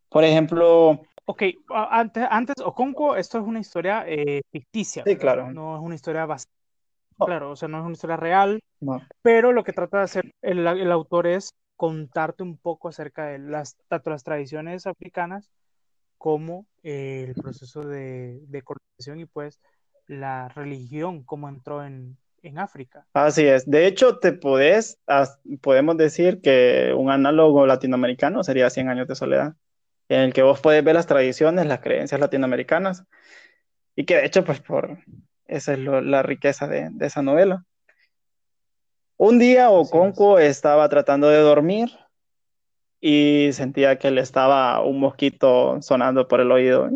Por 0.09 0.25
ejemplo... 0.25 1.01
Ok, 1.27 1.45
antes, 1.69 2.27
antes 2.29 2.57
Oconco, 2.65 3.15
esto 3.15 3.39
es 3.39 3.45
una 3.45 3.61
historia 3.61 4.03
eh, 4.05 4.43
ficticia. 4.51 5.05
Sí, 5.07 5.17
claro. 5.17 5.53
No 5.53 5.77
es 5.77 5.81
una 5.81 5.95
historia 5.95 6.27
bastante 6.27 6.56
Claro, 7.19 7.51
o 7.51 7.57
sea, 7.57 7.69
no 7.69 7.79
es 7.79 7.85
una 7.85 7.93
historia 7.93 8.17
real, 8.17 8.61
pero 9.23 9.53
lo 9.53 9.65
que 9.65 9.73
trata 9.73 9.99
de 9.99 10.05
hacer 10.05 10.35
el, 10.43 10.67
autor 10.93 11.27
es 11.27 11.55
contarte 11.77 12.43
un 12.43 12.59
poco 12.59 12.89
acerca 12.89 13.27
de 13.27 13.39
las, 13.39 13.77
tanto 13.89 14.11
las 14.11 14.25
tradiciones 14.25 14.87
africanas 14.87 15.51
como 16.19 16.67
el 16.83 17.35
proceso 17.35 17.83
de, 17.83 18.41
de 18.47 18.63
colonización 18.63 19.21
y 19.21 19.27
pues 19.27 19.61
la 20.07 20.49
religión, 20.49 21.25
como 21.25 21.49
entró 21.49 21.85
en, 21.85 22.17
en 22.43 22.59
África. 22.59 23.07
Así 23.13 23.47
es. 23.47 23.69
De 23.69 23.87
hecho, 23.87 24.19
te 24.19 24.33
podés, 24.33 24.99
podemos 25.61 25.97
decir 25.97 26.41
que 26.41 26.95
un 26.97 27.11
análogo 27.11 27.67
latinoamericano 27.67 28.45
sería 28.45 28.71
100 28.71 28.89
años 28.89 29.09
de 29.09 29.17
soledad, 29.17 29.55
en 30.09 30.21
el 30.21 30.33
que 30.33 30.43
vos 30.43 30.61
podés 30.61 30.85
ver 30.85 30.95
las 30.95 31.07
tradiciones, 31.07 31.67
las 31.67 31.81
creencias 31.81 32.21
latinoamericanas, 32.21 33.05
y 33.95 34.05
que 34.05 34.17
de 34.17 34.27
hecho, 34.27 34.45
pues 34.45 34.61
por, 34.61 34.99
esa 35.49 35.73
es 35.75 35.79
la 35.79 36.23
riqueza 36.23 36.67
de, 36.67 36.91
esa 37.01 37.23
novela. 37.23 37.65
Un 39.17 39.39
día 39.39 39.71
Oconco 39.71 40.39
estaba 40.39 40.89
tratando 40.89 41.29
de 41.29 41.39
dormir 41.39 41.91
y 43.01 43.51
sentía 43.53 43.99
que 43.99 44.11
le 44.11 44.21
estaba 44.21 44.83
un 44.83 45.01
mosquito 45.01 45.81
sonando 45.81 46.29
por 46.29 46.41
el 46.41 46.53
oído. 46.53 46.89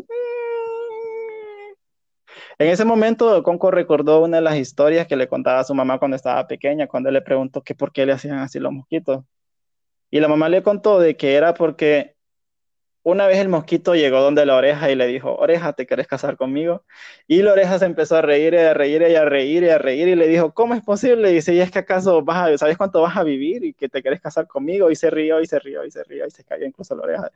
En 2.59 2.69
ese 2.69 2.85
momento, 2.85 3.39
Oconco 3.39 3.71
recordó 3.71 4.23
una 4.23 4.37
de 4.37 4.43
las 4.43 4.57
historias 4.57 5.07
que 5.07 5.17
le 5.17 5.29
contaba 5.29 5.61
a 5.61 5.65
su 5.65 5.75
mamá 5.75 5.99
cuando 5.99 6.17
estaba 6.17 6.47
pequeña, 6.47 6.89
cuando 6.89 7.11
le 7.11 7.23
preguntó 7.23 7.63
que 7.63 7.75
por 7.75 7.91
qué 7.91 8.05
le 8.05 8.13
hacían 8.13 8.39
así 8.39 8.59
los 8.59 8.73
mosquitos. 8.73 9.25
Y 10.11 10.21
la 10.21 10.29
mamá 10.29 10.49
le 10.49 10.63
contó 10.63 10.99
de 10.99 11.17
que 11.17 11.35
era 11.35 11.55
porque 11.55 12.17
una 13.03 13.27
vez 13.27 13.39
el 13.39 13.49
mosquito 13.49 13.95
llegó 13.95 14.21
donde 14.21 14.45
la 14.45 14.57
oreja 14.57 14.91
y 14.91 14.95
le 14.95 15.07
dijo, 15.07 15.35
oreja, 15.37 15.73
¿te 15.73 15.87
querés 15.87 16.07
casar 16.07 16.37
conmigo? 16.37 16.85
Y 17.27 17.43
la 17.43 17.53
oreja 17.53 17.79
se 17.79 17.87
empezó 17.87 18.17
a 18.17 18.23
reír 18.23 18.55
y 18.55 18.59
a 18.59 18.75
reír 18.75 19.03
y 19.03 19.15
a 19.15 19.25
reír 19.25 19.63
y 19.63 19.69
a 19.71 19.79
reír 19.79 20.09
y 20.09 20.17
le 20.17 20.29
dijo, 20.29 20.53
¿cómo 20.53 20.75
es 20.75 20.83
posible? 20.83 21.31
Y 21.31 21.35
dice, 21.35 21.55
¿y 21.55 21.61
es 21.61 21.71
que 21.71 21.79
acaso 21.79 22.23
vas 22.23 22.51
a, 22.51 22.59
sabes 22.59 22.77
cuánto 22.77 23.01
vas 23.01 23.17
a 23.17 23.23
vivir 23.23 23.65
y 23.65 23.73
que 23.73 23.89
te 23.89 24.03
querés 24.03 24.21
casar 24.21 24.47
conmigo? 24.47 24.91
Y 24.91 24.97
se 24.97 25.09
rió 25.09 25.41
y 25.41 25.47
se 25.47 25.59
rió 25.59 25.85
y 25.85 25.91
se 25.91 26.05
rió 26.05 26.27
y 26.27 26.31
se 26.31 26.45
cayó 26.45 26.67
incluso 26.67 26.95
la 26.95 27.03
oreja. 27.03 27.33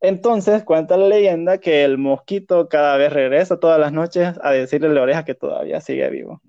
Entonces 0.00 0.64
cuenta 0.64 0.96
la 0.96 1.08
leyenda 1.08 1.58
que 1.58 1.84
el 1.84 1.96
mosquito 1.96 2.68
cada 2.68 2.96
vez 2.96 3.12
regresa 3.12 3.60
todas 3.60 3.78
las 3.80 3.92
noches 3.92 4.34
a 4.42 4.50
decirle 4.50 4.88
a 4.88 4.90
la 4.90 5.02
oreja 5.02 5.24
que 5.24 5.34
todavía 5.34 5.80
sigue 5.80 6.08
vivo. 6.10 6.40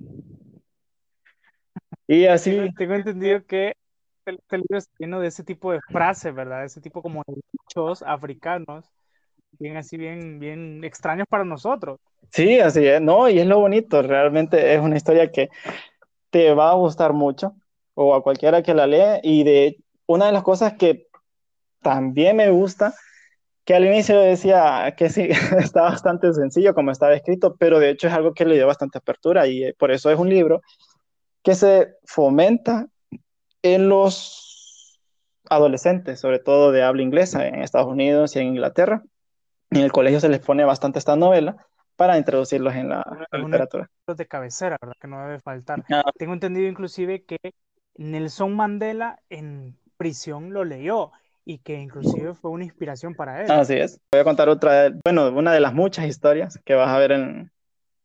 Y 2.07 2.25
así... 2.25 2.57
Tengo 2.75 2.96
entendido 2.96 3.46
que 3.46 3.74
este 4.25 4.57
libro 4.57 4.77
está 4.77 4.91
lleno 5.00 5.19
de 5.19 5.27
ese 5.27 5.43
tipo 5.43 5.72
de 5.72 5.79
frases, 5.89 6.34
¿verdad? 6.34 6.65
Ese 6.65 6.81
tipo 6.81 7.01
como 7.01 7.24
africanos, 8.05 8.86
bien 9.60 9.77
así, 9.77 9.98
bien, 9.98 10.39
bien 10.39 10.84
extraños 10.84 11.27
para 11.29 11.43
nosotros. 11.43 12.00
Sí, 12.31 12.60
así 12.60 12.86
es, 12.86 13.01
no, 13.01 13.29
y 13.29 13.39
es 13.39 13.48
lo 13.48 13.60
bonito, 13.60 14.01
realmente 14.01 14.74
es 14.74 14.81
una 14.81 14.98
historia 14.98 15.31
que 15.31 15.50
te 16.29 16.53
va 16.53 16.72
a 16.72 16.75
gustar 16.75 17.13
mucho, 17.13 17.55
o 17.93 18.13
a 18.15 18.22
cualquiera 18.22 18.62
que 18.62 18.74
la 18.74 18.88
lea, 18.88 19.19
y 19.24 19.43
de 19.43 19.77
una 20.05 20.25
de 20.25 20.31
las 20.31 20.43
cosas 20.43 20.74
que 20.74 21.07
también 21.81 22.36
me 22.36 22.50
gusta, 22.50 22.93
que 23.63 23.75
al 23.75 23.86
inicio 23.86 24.19
decía 24.19 24.93
que 24.98 25.10
sí, 25.10 25.29
está 25.60 25.84
bastante 25.84 26.34
sencillo 26.34 26.74
como 26.74 26.91
estaba 26.91 27.13
escrito, 27.13 27.55
pero 27.57 27.79
de 27.79 27.91
hecho 27.91 28.07
es 28.07 28.13
algo 28.13 28.34
que 28.34 28.46
le 28.46 28.55
dio 28.55 28.67
bastante 28.67 28.98
apertura, 28.98 29.48
y 29.48 29.72
por 29.74 29.91
eso 29.91 30.12
es 30.12 30.19
un 30.19 30.29
libro 30.29 30.62
que 31.43 31.55
se 31.55 31.96
fomenta 32.05 32.88
en 33.62 33.89
los 33.89 34.47
adolescentes, 35.50 36.20
sobre 36.20 36.39
todo 36.39 36.72
de 36.72 36.84
habla 36.84 37.01
inglesa, 37.01 37.48
en 37.48 37.62
Estados 37.62 37.88
Unidos 37.88 38.36
y 38.36 38.39
en 38.39 38.48
Inglaterra. 38.48 39.04
En 39.70 39.82
el 39.82 39.92
colegio 39.92 40.20
se 40.20 40.30
les 40.30 40.39
pone 40.39 40.63
bastante 40.63 41.00
esta 41.00 41.16
novela 41.16 41.58
para 41.96 42.18
introducirlos 42.18 42.75
en 42.75 42.89
la, 42.89 43.04
literatura. 43.32 43.89
De 44.08 44.27
cabecera, 44.27 44.77
¿verdad? 44.82 44.96
Que 45.00 45.08
no 45.08 45.22
debe 45.22 45.39
faltar. 45.39 45.84
Ah. 45.92 46.04
Tengo 46.18 46.34
entendido 46.34 46.68
inclusive 46.68 47.25
que 47.25 47.38
Nelson 47.96 48.56
Mandela 48.56 49.20
en 49.30 49.77
prisión 49.98 50.54
lo 50.54 50.63
leyó 50.63 51.12
y 51.44 51.60
que 51.60 51.80
inclusive 51.80 52.34
fue 52.36 52.51
una 52.51 52.66
inspiración 52.66 53.16
para 53.16 53.44
él. 53.44 53.51
Así 53.51 53.74
es. 53.74 54.00
Voy 54.12 54.22
a 54.22 54.24
contar 54.24 54.50
otra, 54.50 54.92
bueno, 55.04 55.30
una 55.30 55.54
de 55.54 55.60
las 55.60 55.74
muchas 55.74 56.06
historias 56.06 56.60
que 56.66 56.75
vas 56.75 56.89
a 56.89 57.00
ver 57.00 57.13
en, 57.13 57.51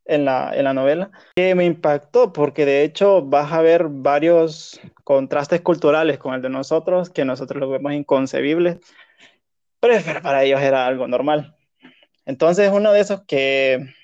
en 0.05 0.25
la, 0.25 0.53
en 0.55 0.65
la 0.65 0.75
novela, 0.75 1.11
que 1.37 1.55
me 1.55 1.65
impactó 1.65 2.33
porque 2.33 2.65
de 2.65 2.83
hecho 2.83 3.23
vas 3.23 3.53
a 3.53 3.63
ver 3.63 3.87
varios 3.89 4.81
contrastes 5.05 5.61
culturales 5.61 6.19
con 6.19 6.35
el 6.35 6.43
de 6.43 6.51
nosotros, 6.51 7.11
que 7.11 7.25
nosotros 7.25 7.61
lo 7.61 7.71
vemos 7.71 7.93
inconcebibles, 7.93 8.79
pero 9.81 9.95
para 10.23 10.45
ellos 10.45 10.61
era 10.61 10.87
algo 10.87 11.07
normal. 11.07 11.57
Entonces 12.25 12.71
uno 12.73 12.93
de 12.93 13.01
esos 13.01 13.23
que 13.23 13.95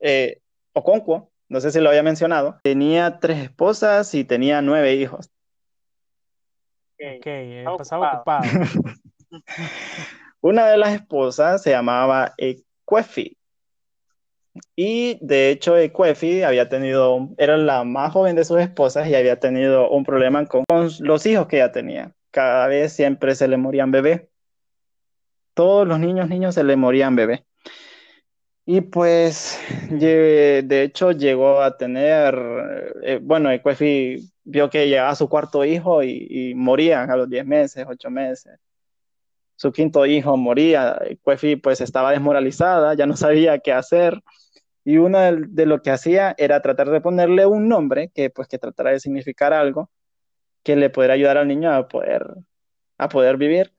eh, 0.00 0.40
Okonkwo, 0.72 1.30
no 1.48 1.60
sé 1.60 1.70
si 1.70 1.80
lo 1.80 1.88
había 1.88 2.02
mencionado, 2.02 2.58
tenía 2.62 3.18
tres 3.18 3.38
esposas 3.38 4.14
y 4.14 4.24
tenía 4.24 4.62
nueve 4.62 4.94
hijos. 4.94 5.30
Ok, 6.94 7.26
eh, 7.26 7.64
pasaba 7.76 8.14
ocupado. 8.14 8.44
Una 10.40 10.66
de 10.66 10.76
las 10.76 10.94
esposas 10.94 11.62
se 11.62 11.70
llamaba 11.70 12.34
Ekwefi 12.36 13.36
y 14.76 15.18
de 15.20 15.50
hecho, 15.50 15.76
Equefi 15.76 16.42
había 16.42 16.68
tenido, 16.68 17.30
era 17.38 17.56
la 17.56 17.84
más 17.84 18.12
joven 18.12 18.36
de 18.36 18.44
sus 18.44 18.60
esposas 18.60 19.08
y 19.08 19.14
había 19.14 19.40
tenido 19.40 19.90
un 19.90 20.04
problema 20.04 20.46
con, 20.46 20.64
los 21.00 21.26
hijos 21.26 21.46
que 21.48 21.56
ella 21.56 21.72
tenía. 21.72 22.14
Cada 22.30 22.68
vez 22.68 22.92
siempre 22.92 23.34
se 23.34 23.48
le 23.48 23.56
morían 23.56 23.90
bebé. 23.90 24.30
Todos 25.54 25.86
los 25.86 25.98
niños, 26.00 26.28
niños 26.28 26.54
se 26.54 26.64
le 26.64 26.76
morían 26.76 27.16
bebé. 27.16 27.44
Y 28.66 28.80
pues, 28.80 29.58
de 29.90 30.82
hecho, 30.82 31.12
llegó 31.12 31.60
a 31.60 31.76
tener, 31.76 32.34
eh, 33.02 33.18
bueno, 33.22 33.50
Equefi 33.50 34.30
vio 34.44 34.70
que 34.70 34.88
llegaba 34.88 35.14
su 35.14 35.28
cuarto 35.28 35.64
hijo 35.64 36.02
y, 36.02 36.26
y 36.30 36.54
morían 36.54 37.10
a 37.10 37.16
los 37.16 37.28
10 37.28 37.44
meses, 37.46 37.86
8 37.88 38.10
meses 38.10 38.58
su 39.56 39.72
quinto 39.72 40.04
hijo 40.04 40.36
moría, 40.36 40.98
Equefi 41.04 41.56
pues 41.56 41.80
estaba 41.80 42.10
desmoralizada, 42.10 42.94
ya 42.94 43.06
no 43.06 43.16
sabía 43.16 43.58
qué 43.60 43.72
hacer 43.72 44.20
y 44.84 44.98
una 44.98 45.32
de, 45.32 45.66
lo 45.66 45.80
que 45.80 45.90
hacía 45.90 46.34
era 46.36 46.60
tratar 46.60 46.90
de 46.90 47.00
ponerle 47.00 47.46
un 47.46 47.68
nombre 47.68 48.10
que 48.14 48.28
pues 48.28 48.48
que 48.48 48.58
tratara 48.58 48.90
de 48.90 49.00
significar 49.00 49.54
algo 49.54 49.90
que 50.62 50.76
le 50.76 50.90
pudiera 50.90 51.14
ayudar 51.14 51.38
al 51.38 51.48
niño 51.48 51.72
a 51.72 51.88
poder, 51.88 52.26
a 52.98 53.08
poder 53.08 53.38
vivir. 53.38 53.72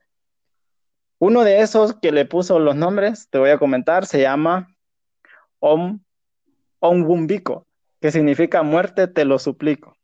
Uno 1.20 1.44
de 1.44 1.62
esos 1.62 1.96
que 1.96 2.12
le 2.12 2.26
puso 2.26 2.60
los 2.60 2.76
nombres, 2.76 3.30
te 3.30 3.38
voy 3.38 3.52
a 3.52 3.58
comentar, 3.58 4.06
se 4.06 4.22
llama 4.22 4.76
Om, 5.60 6.00
Ombumbiko, 6.80 7.66
que 8.02 8.12
significa 8.12 8.64
muerte 8.64 9.08
te 9.08 9.26
lo 9.26 9.40
suplico. 9.40 9.96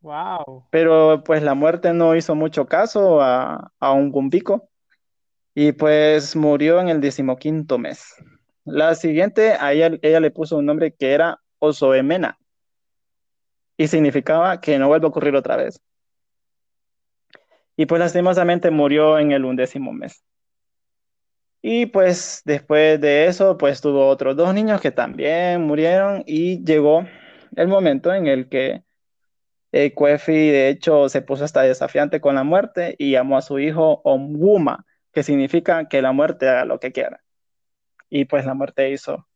Wow. 0.00 0.66
Pero 0.70 1.22
pues 1.24 1.42
la 1.42 1.54
muerte 1.54 1.92
no 1.92 2.14
hizo 2.14 2.34
mucho 2.34 2.66
caso 2.66 3.20
a, 3.20 3.72
a 3.80 3.90
Ombumbiko 3.90 4.68
y 5.54 5.72
pues 5.72 6.36
murió 6.36 6.80
en 6.80 6.88
el 6.88 7.00
decimoquinto 7.00 7.78
mes. 7.78 8.14
La 8.66 8.94
siguiente, 8.94 9.52
a 9.58 9.72
ella, 9.72 9.98
ella 10.02 10.20
le 10.20 10.30
puso 10.30 10.58
un 10.58 10.66
nombre 10.66 10.92
que 10.94 11.12
era 11.12 11.40
Osoemena 11.58 12.38
y 13.78 13.88
significaba 13.88 14.60
que 14.60 14.78
no 14.78 14.88
vuelve 14.88 15.06
a 15.06 15.08
ocurrir 15.08 15.34
otra 15.36 15.56
vez. 15.56 15.80
Y 17.76 17.86
pues 17.86 18.00
lastimosamente 18.00 18.70
murió 18.70 19.18
en 19.18 19.32
el 19.32 19.44
undécimo 19.44 19.92
mes. 19.92 20.22
Y 21.62 21.86
pues 21.86 22.42
después 22.44 23.00
de 23.00 23.26
eso, 23.26 23.58
pues 23.58 23.80
tuvo 23.80 24.08
otros 24.08 24.36
dos 24.36 24.54
niños 24.54 24.80
que 24.80 24.92
también 24.92 25.62
murieron 25.62 26.22
y 26.26 26.64
llegó 26.64 27.04
el 27.56 27.68
momento 27.68 28.14
en 28.14 28.26
el 28.26 28.48
que 28.48 28.84
Eh, 29.72 29.92
de 29.94 30.68
hecho, 30.70 31.08
se 31.08 31.22
puso 31.22 31.44
hasta 31.44 31.62
desafiante 31.62 32.20
con 32.20 32.34
la 32.36 32.44
muerte 32.44 32.96
y 32.98 33.12
llamó 33.12 33.36
a 33.36 33.42
su 33.42 33.58
hijo 33.58 34.00
Omwuma, 34.04 34.86
que 35.12 35.22
significa 35.22 35.88
que 35.88 36.02
la 36.02 36.12
muerte 36.12 36.48
haga 36.48 36.64
lo 36.64 36.80
que 36.80 36.92
quiera. 36.92 37.25
Y 38.08 38.24
pues 38.24 38.46
la 38.46 38.54
muerte 38.54 38.90
hizo 38.90 39.26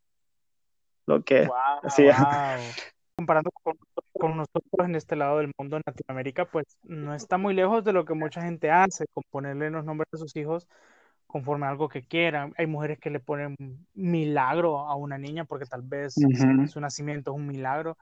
lo 1.07 1.23
que 1.23 1.49
hacía. 1.83 2.15
Comparando 3.17 3.51
con, 3.51 3.77
con, 4.13 4.37
nosotros 4.37 4.87
en 4.87 4.95
este 4.95 5.15
lado 5.15 5.39
del 5.39 5.53
mundo, 5.59 5.77
en 5.77 5.83
Latinoamérica, 5.85 6.47
pues 6.47 6.65
no 6.83 7.15
está 7.15 7.37
muy 7.37 7.53
lejos 7.53 7.85
de 7.85 7.93
lo 7.93 8.07
que 8.07 8.15
mucha 8.15 8.41
gente 8.41 8.71
hace, 8.71 9.05
con 9.13 9.23
ponerle 9.31 9.69
los 9.69 9.85
nombres 9.85 10.09
de 10.11 10.19
sus 10.19 10.35
hijos 10.37 10.67
conforme 11.27 11.67
a 11.67 11.71
algo 11.71 11.89
que 11.89 12.03
quieran. 12.03 12.55
Hay 12.57 12.67
mujeres 12.67 12.99
que 12.99 13.11
le 13.11 13.21
ponen 13.21 13.57
milagro 13.93 14.79
a 14.79 14.95
una 14.95 15.19
niña 15.19 15.45
porque 15.45 15.67
tal 15.67 15.83
vez 15.83 16.15
su 16.15 16.81
nacimiento 16.81 17.33
es 17.33 17.37
un 17.37 17.47
milagro 17.47 17.99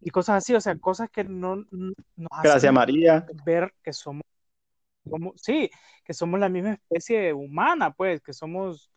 y 0.00 0.10
cosas 0.10 0.36
así, 0.36 0.54
o 0.54 0.60
sea, 0.60 0.76
cosas 0.78 1.10
que 1.10 1.24
no 1.24 1.56
nos 1.56 2.42
Gracias, 2.42 2.72
María. 2.72 3.26
ver 3.44 3.72
que 3.82 3.92
somos, 3.92 4.22
como, 5.08 5.32
sí, 5.36 5.70
que 6.04 6.14
somos 6.14 6.40
la 6.40 6.48
misma 6.48 6.74
especie 6.74 7.32
humana, 7.32 7.92
pues, 7.92 8.20
que 8.20 8.32
somos, 8.32 8.90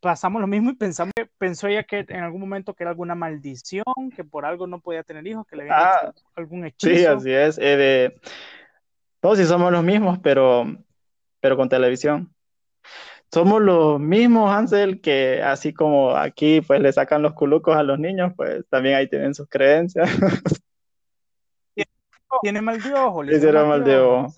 pasamos 0.00 0.40
lo 0.40 0.46
mismo 0.46 0.70
y 0.70 0.74
pensamos, 0.74 1.12
pensó 1.38 1.68
ella 1.68 1.84
que 1.84 2.04
en 2.08 2.22
algún 2.22 2.40
momento 2.40 2.74
que 2.74 2.84
era 2.84 2.90
alguna 2.90 3.14
maldición, 3.14 3.84
que 4.14 4.24
por 4.24 4.44
algo 4.44 4.66
no 4.66 4.80
podía 4.80 5.02
tener 5.02 5.26
hijos, 5.26 5.46
que 5.46 5.56
le 5.56 5.62
había 5.64 5.76
ah, 5.76 6.12
algún 6.34 6.64
hechizo. 6.64 6.94
Sí, 6.94 7.04
así 7.04 7.30
es. 7.30 7.58
Eh, 7.58 7.76
de... 7.76 8.20
Todos 9.20 9.38
sí 9.38 9.44
somos 9.44 9.70
los 9.70 9.84
mismos, 9.84 10.18
pero, 10.22 10.66
pero 11.40 11.56
con 11.56 11.68
televisión 11.68 12.34
somos 13.32 13.62
los 13.62 14.00
mismos, 14.00 14.50
Hansel, 14.50 15.00
que 15.00 15.40
así 15.42 15.72
como 15.72 16.16
aquí 16.16 16.60
pues 16.60 16.80
le 16.80 16.92
sacan 16.92 17.22
los 17.22 17.34
culucos 17.34 17.76
a 17.76 17.82
los 17.82 17.98
niños, 17.98 18.32
pues 18.36 18.64
también 18.68 18.96
ahí 18.96 19.08
tienen 19.08 19.34
sus 19.34 19.48
creencias. 19.48 20.08
Tiene 22.42 22.60
mal 22.62 22.80
de 22.80 22.94
ojo. 22.94 23.24
Le 23.24 23.52
mal 23.52 23.84
de 23.84 23.98
ojo. 23.98 24.32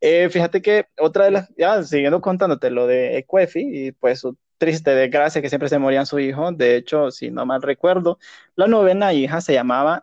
Eh, 0.00 0.28
fíjate 0.28 0.60
que 0.60 0.86
otra 0.98 1.24
de 1.24 1.30
las, 1.32 1.54
ya 1.56 1.82
siguiendo 1.82 2.20
contándote 2.20 2.70
lo 2.70 2.86
de 2.86 3.18
Ecuefi 3.18 3.60
y 3.60 3.92
pues 3.92 4.20
su 4.20 4.36
triste 4.58 4.94
desgracia 4.94 5.40
que 5.42 5.48
siempre 5.48 5.68
se 5.68 5.78
morían 5.78 6.06
su 6.06 6.18
hijo, 6.18 6.52
de 6.52 6.76
hecho, 6.76 7.10
si 7.10 7.30
no 7.30 7.46
mal 7.46 7.62
recuerdo, 7.62 8.18
la 8.56 8.66
novena 8.66 9.12
hija 9.12 9.40
se 9.40 9.54
llamaba 9.54 10.02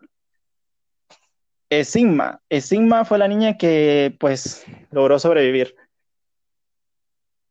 Esigma. 1.69 2.41
Esigma 2.49 3.05
fue 3.05 3.17
la 3.17 3.27
niña 3.27 3.57
que 3.57 4.15
pues 4.19 4.65
logró 4.91 5.19
sobrevivir. 5.19 5.75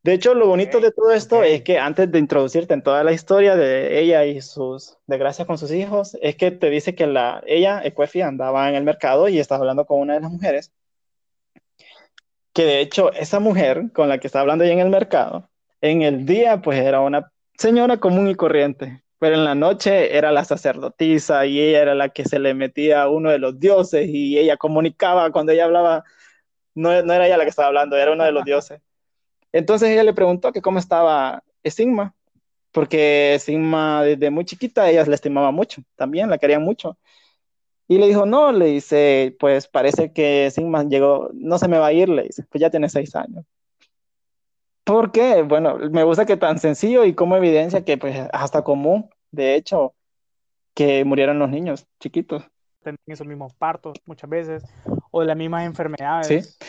De 0.05 0.13
hecho, 0.13 0.35
lo 0.35 0.47
bonito 0.47 0.81
de 0.81 0.93
todo 0.93 1.13
esto 1.13 1.43
es 1.43 1.63
que 1.63 1.79
antes 1.79 2.13
de 2.13 2.19
introducirte 2.19 2.75
en 2.75 2.83
toda 2.83 3.03
la 3.05 3.13
historia 3.13 3.57
de 3.57 4.01
ella 4.01 4.27
y 4.27 4.43
sus 4.43 4.99
desgracias 5.07 5.47
con 5.47 5.57
sus 5.57 5.73
hijos, 5.73 6.17
es 6.21 6.37
que 6.37 6.51
te 6.51 6.69
dice 6.69 6.95
que 6.95 7.07
la, 7.07 7.43
ella, 7.47 7.81
Ecuefi, 7.83 8.21
andaba 8.21 8.69
en 8.69 8.75
el 8.75 8.85
mercado 8.85 9.29
y 9.29 9.39
estaba 9.39 9.61
hablando 9.61 9.87
con 9.87 10.01
una 10.01 10.15
de 10.15 10.21
las 10.21 10.31
mujeres. 10.31 10.73
Que 12.53 12.65
de 12.65 12.81
hecho, 12.81 13.13
esa 13.13 13.41
mujer 13.41 13.91
con 13.93 14.09
la 14.09 14.19
que 14.19 14.27
está 14.27 14.41
hablando 14.41 14.65
ella 14.65 14.75
en 14.75 14.81
el 14.81 14.91
mercado, 14.91 15.51
en 15.85 16.01
el 16.01 16.25
día, 16.25 16.63
pues 16.63 16.81
era 16.81 17.03
una 17.03 17.31
señora 17.59 17.99
común 17.99 18.31
y 18.31 18.35
corriente, 18.35 19.03
pero 19.19 19.35
en 19.35 19.45
la 19.45 19.55
noche 19.55 20.17
era 20.17 20.33
la 20.33 20.43
sacerdotisa 20.43 21.45
y 21.45 21.61
ella 21.61 21.83
era 21.83 21.95
la 21.95 22.09
que 22.09 22.25
se 22.25 22.39
le 22.39 22.55
metía 22.55 23.03
a 23.03 23.11
uno 23.11 23.29
de 23.29 23.39
los 23.39 23.61
dioses 23.61 24.09
y 24.09 24.39
ella 24.39 24.57
comunicaba 24.57 25.31
cuando 25.31 25.53
ella 25.53 25.67
hablaba, 25.67 26.05
no, 26.75 26.91
era 26.91 27.27
ella 27.27 27.37
la 27.37 27.45
que 27.45 27.51
estaba 27.51 27.69
hablando, 27.69 27.99
era 27.99 28.13
uno 28.13 28.25
de 28.25 28.33
los 28.33 28.47
dioses. 28.47 28.81
Entonces 29.53 29.91
ella 29.91 30.05
le 30.05 30.15
preguntó 30.15 30.53
que 30.53 30.63
cómo 30.63 30.79
estaba 30.79 31.43
Sigma, 31.63 32.15
porque 32.73 33.37
Sigma 33.39 34.05
desde 34.05 34.31
muy 34.31 34.47
chiquita 34.47 34.89
ella 34.89 35.05
la 35.05 35.15
estimaba 35.15 35.51
mucho, 35.51 35.83
también 35.97 36.31
la 36.31 36.39
quería 36.39 36.59
mucho. 36.59 36.97
Y 37.89 37.99
le 37.99 38.07
dijo, 38.07 38.25
no, 38.25 38.53
le 38.53 38.67
dice, 38.67 39.37
pues 39.39 39.69
parece 39.69 40.15
que 40.15 40.51
Sigma 40.51 40.85
llegó, 40.85 41.29
no 41.35 41.59
se 41.59 41.69
me 41.69 41.77
va 41.77 41.89
a 41.89 41.93
ir, 41.93 42.09
le 42.09 42.23
dice, 42.23 42.43
pues 42.49 42.63
ya 42.63 42.71
tiene 42.71 42.89
seis 42.89 43.15
años. 43.15 43.45
¿Por 44.85 45.13
qué? 45.13 45.43
Bueno, 45.43 45.79
me 45.91 46.05
gusta 46.05 46.27
que 46.27 46.37
tan 46.37 46.59
sencillo 46.59 47.05
y 47.05 47.15
como 47.15 47.37
evidencia 47.37 47.85
que 47.85 47.97
pues 47.97 48.29
hasta 48.33 48.63
común, 48.63 49.09
de 49.31 49.55
hecho, 49.55 49.95
que 50.75 51.05
murieron 51.05 51.39
los 51.39 51.49
niños 51.49 51.87
chiquitos. 52.01 52.45
Tienen 52.83 52.99
esos 53.07 53.27
mismos 53.27 53.55
partos 53.55 53.97
muchas 54.05 54.29
veces, 54.29 54.63
o 55.11 55.21
de 55.21 55.27
las 55.27 55.37
mismas 55.37 55.65
enfermedades. 55.65 56.57
Sí. 56.59 56.67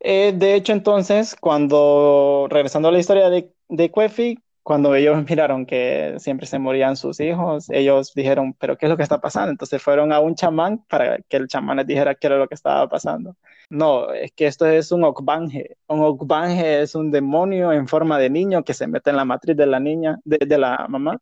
Eh, 0.00 0.32
de 0.34 0.54
hecho, 0.54 0.72
entonces, 0.72 1.36
cuando, 1.38 2.46
regresando 2.48 2.88
a 2.88 2.92
la 2.92 2.98
historia 2.98 3.28
de, 3.28 3.52
de 3.68 3.90
Cuefi, 3.90 4.38
cuando 4.62 4.94
ellos 4.94 5.24
miraron 5.28 5.66
que 5.66 6.16
siempre 6.18 6.46
se 6.46 6.58
morían 6.58 6.96
sus 6.96 7.20
hijos, 7.20 7.68
ellos 7.70 8.12
dijeron, 8.14 8.54
pero 8.54 8.76
¿qué 8.76 8.86
es 8.86 8.90
lo 8.90 8.96
que 8.96 9.02
está 9.02 9.20
pasando? 9.20 9.50
Entonces 9.50 9.82
fueron 9.82 10.12
a 10.12 10.20
un 10.20 10.34
chamán 10.34 10.84
para 10.88 11.18
que 11.22 11.36
el 11.36 11.48
chamán 11.48 11.78
les 11.78 11.86
dijera 11.86 12.14
qué 12.14 12.26
era 12.28 12.38
lo 12.38 12.48
que 12.48 12.54
estaba 12.54 12.88
pasando. 12.88 13.36
No, 13.70 14.12
es 14.12 14.32
que 14.32 14.46
esto 14.46 14.66
es 14.66 14.92
un 14.92 15.04
okbange. 15.04 15.76
Un 15.86 16.00
okbange 16.00 16.82
es 16.82 16.94
un 16.94 17.10
demonio 17.10 17.72
en 17.72 17.88
forma 17.88 18.18
de 18.18 18.30
niño 18.30 18.64
que 18.64 18.74
se 18.74 18.86
mete 18.86 19.10
en 19.10 19.16
la 19.16 19.24
matriz 19.24 19.56
de 19.56 19.66
la 19.66 19.80
niña, 19.80 20.18
de, 20.24 20.38
de 20.38 20.58
la 20.58 20.86
mamá, 20.88 21.18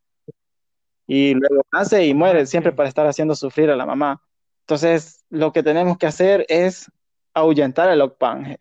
y 1.06 1.34
luego 1.34 1.62
nace 1.72 2.06
y 2.06 2.14
muere, 2.14 2.46
siempre 2.46 2.72
para 2.72 2.88
estar 2.88 3.06
haciendo 3.06 3.34
sufrir 3.34 3.70
a 3.70 3.76
la 3.76 3.86
mamá. 3.86 4.22
Entonces, 4.60 5.24
lo 5.30 5.52
que 5.52 5.62
tenemos 5.62 5.96
que 5.98 6.06
hacer 6.06 6.44
es 6.48 6.90
ahuyentar 7.34 7.88
el 7.90 8.02
okbange. 8.02 8.60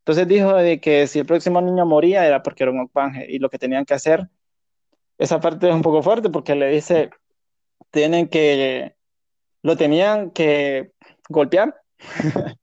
Entonces 0.00 0.26
dijo 0.26 0.54
de 0.54 0.80
que 0.80 1.06
si 1.06 1.20
el 1.20 1.26
próximo 1.26 1.60
niño 1.60 1.84
moría 1.86 2.26
era 2.26 2.42
porque 2.42 2.64
era 2.64 2.72
un 2.72 2.80
okpange 2.80 3.26
y 3.28 3.38
lo 3.38 3.50
que 3.50 3.58
tenían 3.58 3.84
que 3.84 3.94
hacer, 3.94 4.28
esa 5.18 5.40
parte 5.40 5.68
es 5.68 5.74
un 5.74 5.82
poco 5.82 6.02
fuerte 6.02 6.30
porque 6.30 6.54
le 6.54 6.68
dice, 6.68 7.10
tienen 7.90 8.28
que, 8.28 8.94
lo 9.62 9.76
tenían 9.76 10.30
que 10.30 10.92
golpear, 11.28 11.76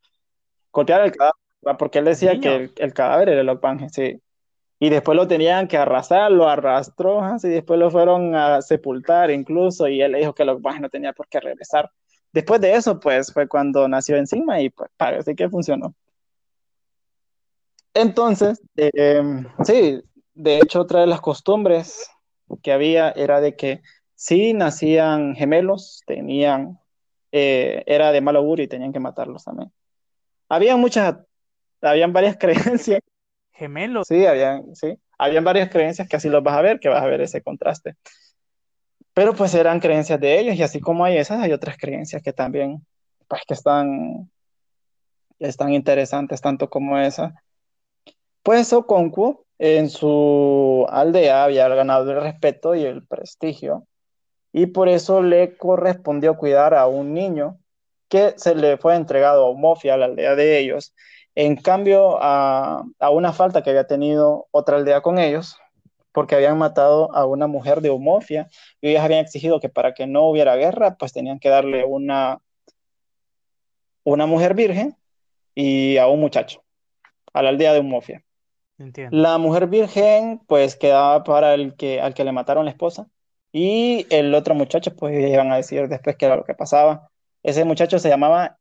golpear 0.71 1.02
el 1.02 1.12
cadáver, 1.12 1.78
porque 1.78 2.00
él 2.00 2.06
decía 2.06 2.39
que 2.39 2.71
el, 2.76 2.93
cadáver 2.93 3.30
era 3.30 3.41
el 3.41 3.50
okpange, 3.50 3.89
sí. 3.89 4.19
Y 4.80 4.89
después 4.89 5.15
lo 5.15 5.28
tenían 5.28 5.67
que 5.67 5.78
arrastrar, 5.78 6.32
lo 6.32 6.47
arrastró, 6.47 7.21
y 7.43 7.50
después 7.50 7.80
lo 7.80 7.91
fueron 7.91 8.36
a 8.36 8.62
sepultar 8.62 9.30
incluso, 9.32 9.88
y 9.88 10.02
él 10.02 10.13
le 10.13 10.19
dijo 10.19 10.34
que 10.34 10.43
el 10.43 10.50
okpange 10.50 10.82
no 10.82 10.89
tenía 10.89 11.13
por 11.13 11.28
qué 11.28 11.39
regresar. 11.39 11.91
Después 12.32 12.62
de 12.62 12.73
eso, 12.73 13.00
pues, 13.00 13.32
fue 13.32 13.47
cuando 13.47 13.88
nació 13.88 14.17
encima 14.17 14.60
y 14.62 14.69
pues 14.69 14.89
parece 14.97 15.36
que 15.36 15.50
funcionó. 15.50 15.93
Entonces, 17.99 18.62
em, 18.75 19.47
sí, 19.63 19.99
de 20.36 20.60
hecho, 20.60 20.81
otra 20.81 21.01
de 21.01 21.07
las 21.07 21.19
costumbres 21.19 22.07
que 22.62 22.71
había 22.71 23.10
era 23.10 23.41
de 23.41 23.55
que 23.55 23.81
si 24.13 24.53
nacían 24.53 25.36
gemelos, 25.36 26.03
tenían, 26.05 26.79
eh, 27.31 27.83
era 27.88 28.12
de 28.12 28.21
mal 28.21 28.36
augurio 28.36 28.65
y 28.65 28.67
tenían 28.67 28.93
que 28.93 28.99
matarlos 28.99 29.43
también. 29.43 29.71
Había 30.47 30.77
muchas, 30.77 31.17
habían 31.81 32.13
varias 32.13 32.38
creencias. 32.39 33.01
Gemelos. 33.51 34.07
Sí, 34.07 34.27
habían, 34.27 34.75
sí, 34.75 34.99
habían 35.17 35.43
varias 35.43 35.71
creencias 35.71 36.07
que 36.07 36.17
así 36.17 36.29
los 36.29 36.43
vas 36.43 36.55
a 36.55 36.62
ver, 36.62 36.79
que 36.79 36.89
vas 36.89 37.01
a 37.01 37.07
ver 37.07 37.21
ese 37.21 37.41
contraste. 37.41 37.95
Pero 39.15 39.33
pues 39.33 39.55
eran 39.55 39.79
creencias 39.79 40.19
de 40.19 40.39
ellos 40.39 40.55
y 40.55 40.62
así 40.62 40.79
como 40.79 41.03
hay 41.03 41.17
esas, 41.17 41.41
hay 41.41 41.51
otras 41.51 41.77
creencias 41.77 42.21
que 42.21 42.31
también, 42.31 42.86
pues 43.27 43.41
que 43.47 43.55
están, 43.55 44.29
están 45.39 45.73
interesantes 45.73 46.39
tanto 46.41 46.69
como 46.69 46.99
esas. 46.99 47.33
Pues 48.47 48.71
Okonkwo 48.71 49.43
en 49.60 49.89
su 49.89 50.86
aldea 50.89 51.43
había 51.43 51.67
ganado 51.67 52.10
el 52.10 52.21
respeto 52.21 52.75
y 52.75 52.86
el 52.86 53.05
prestigio, 53.05 53.86
y 54.53 54.67
por 54.67 54.88
eso 54.88 55.21
le 55.21 55.57
correspondió 55.57 56.38
cuidar 56.38 56.73
a 56.73 56.88
un 56.88 57.13
niño 57.13 57.60
que 58.07 58.36
se 58.38 58.55
le 58.55 58.77
fue 58.77 58.95
entregado 58.95 59.45
a 59.45 59.49
Umofia, 59.49 59.95
a 59.95 59.97
la 59.97 60.05
aldea 60.05 60.36
de 60.36 60.60
ellos, 60.60 60.95
en 61.36 61.57
cambio 61.57 62.19
a, 62.21 62.86
una 63.12 63.33
falta 63.33 63.63
que 63.63 63.71
había 63.71 63.86
tenido 63.86 64.47
otra 64.51 64.77
aldea 64.77 65.01
con 65.01 65.19
ellos, 65.19 65.60
porque 66.13 66.36
habían 66.36 66.57
matado 66.57 67.13
a 67.13 67.25
una 67.25 67.47
mujer 67.47 67.81
de 67.81 67.89
Umofia, 67.89 68.47
y 68.79 68.91
ellos 68.91 69.01
habían 69.01 69.25
exigido 69.25 69.60
que 69.60 69.67
para 69.67 69.93
que 69.93 70.07
no 70.07 70.29
hubiera 70.29 70.55
guerra, 70.55 70.95
pues 70.95 71.12
tenían 71.12 71.39
que 71.39 71.49
darle 71.49 71.83
una, 71.83 72.39
una 74.05 74.25
mujer 74.25 74.53
virgen 74.53 74.95
y 75.53 75.97
a 75.97 76.07
un 76.07 76.21
muchacho, 76.21 76.63
a 77.33 77.41
la 77.41 77.49
aldea 77.49 77.73
de 77.73 77.81
Umofia. 77.81 78.23
La 79.12 79.38
mujer 79.40 79.68
virgen, 79.68 80.40
pues 80.48 80.76
quedaba 80.76 81.24
para 81.24 81.56
el 81.56 81.76
que, 81.76 82.00
al 82.00 82.13
que 82.13 82.24
le 82.24 82.32
mataron 82.32 82.66
la 82.66 82.72
esposa. 82.72 83.08
Y 83.52 84.06
el 84.12 84.34
otro 84.36 84.54
muchacho, 84.54 84.96
pues 84.96 85.18
iban 85.18 85.52
a 85.52 85.58
decir 85.58 85.88
después 85.88 86.16
qué 86.16 86.26
era 86.26 86.36
lo 86.36 86.44
que 86.44 86.54
pasaba. 86.54 87.10
Ese 87.42 87.66
muchacho 87.66 87.98
se 87.98 88.10
llamaba 88.10 88.60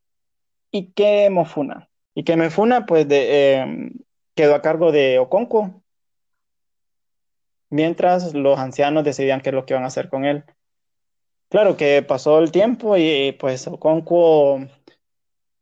Ikemofuna. 0.71 1.89
Ikemofuna, 2.15 2.85
pues 2.87 3.07
de, 3.07 3.55
em, 3.57 3.93
quedó 4.33 4.55
a 4.55 4.61
cargo 4.61 4.91
de 4.91 5.19
Okonko, 5.19 5.83
mientras 7.69 8.33
los 8.33 8.57
ancianos 8.57 9.03
decidían 9.03 9.41
qué 9.41 9.49
es 9.49 9.55
lo 9.55 9.65
que 9.65 9.73
iban 9.73 9.83
a 9.83 9.87
hacer 9.87 10.09
con 10.09 10.25
él. 10.25 10.45
Claro 11.49 11.77
que 11.77 12.01
pasó 12.01 12.39
el 12.39 12.51
tiempo 12.51 12.97
y 12.97 13.33
pues 13.33 13.67
Okonko 13.67 14.61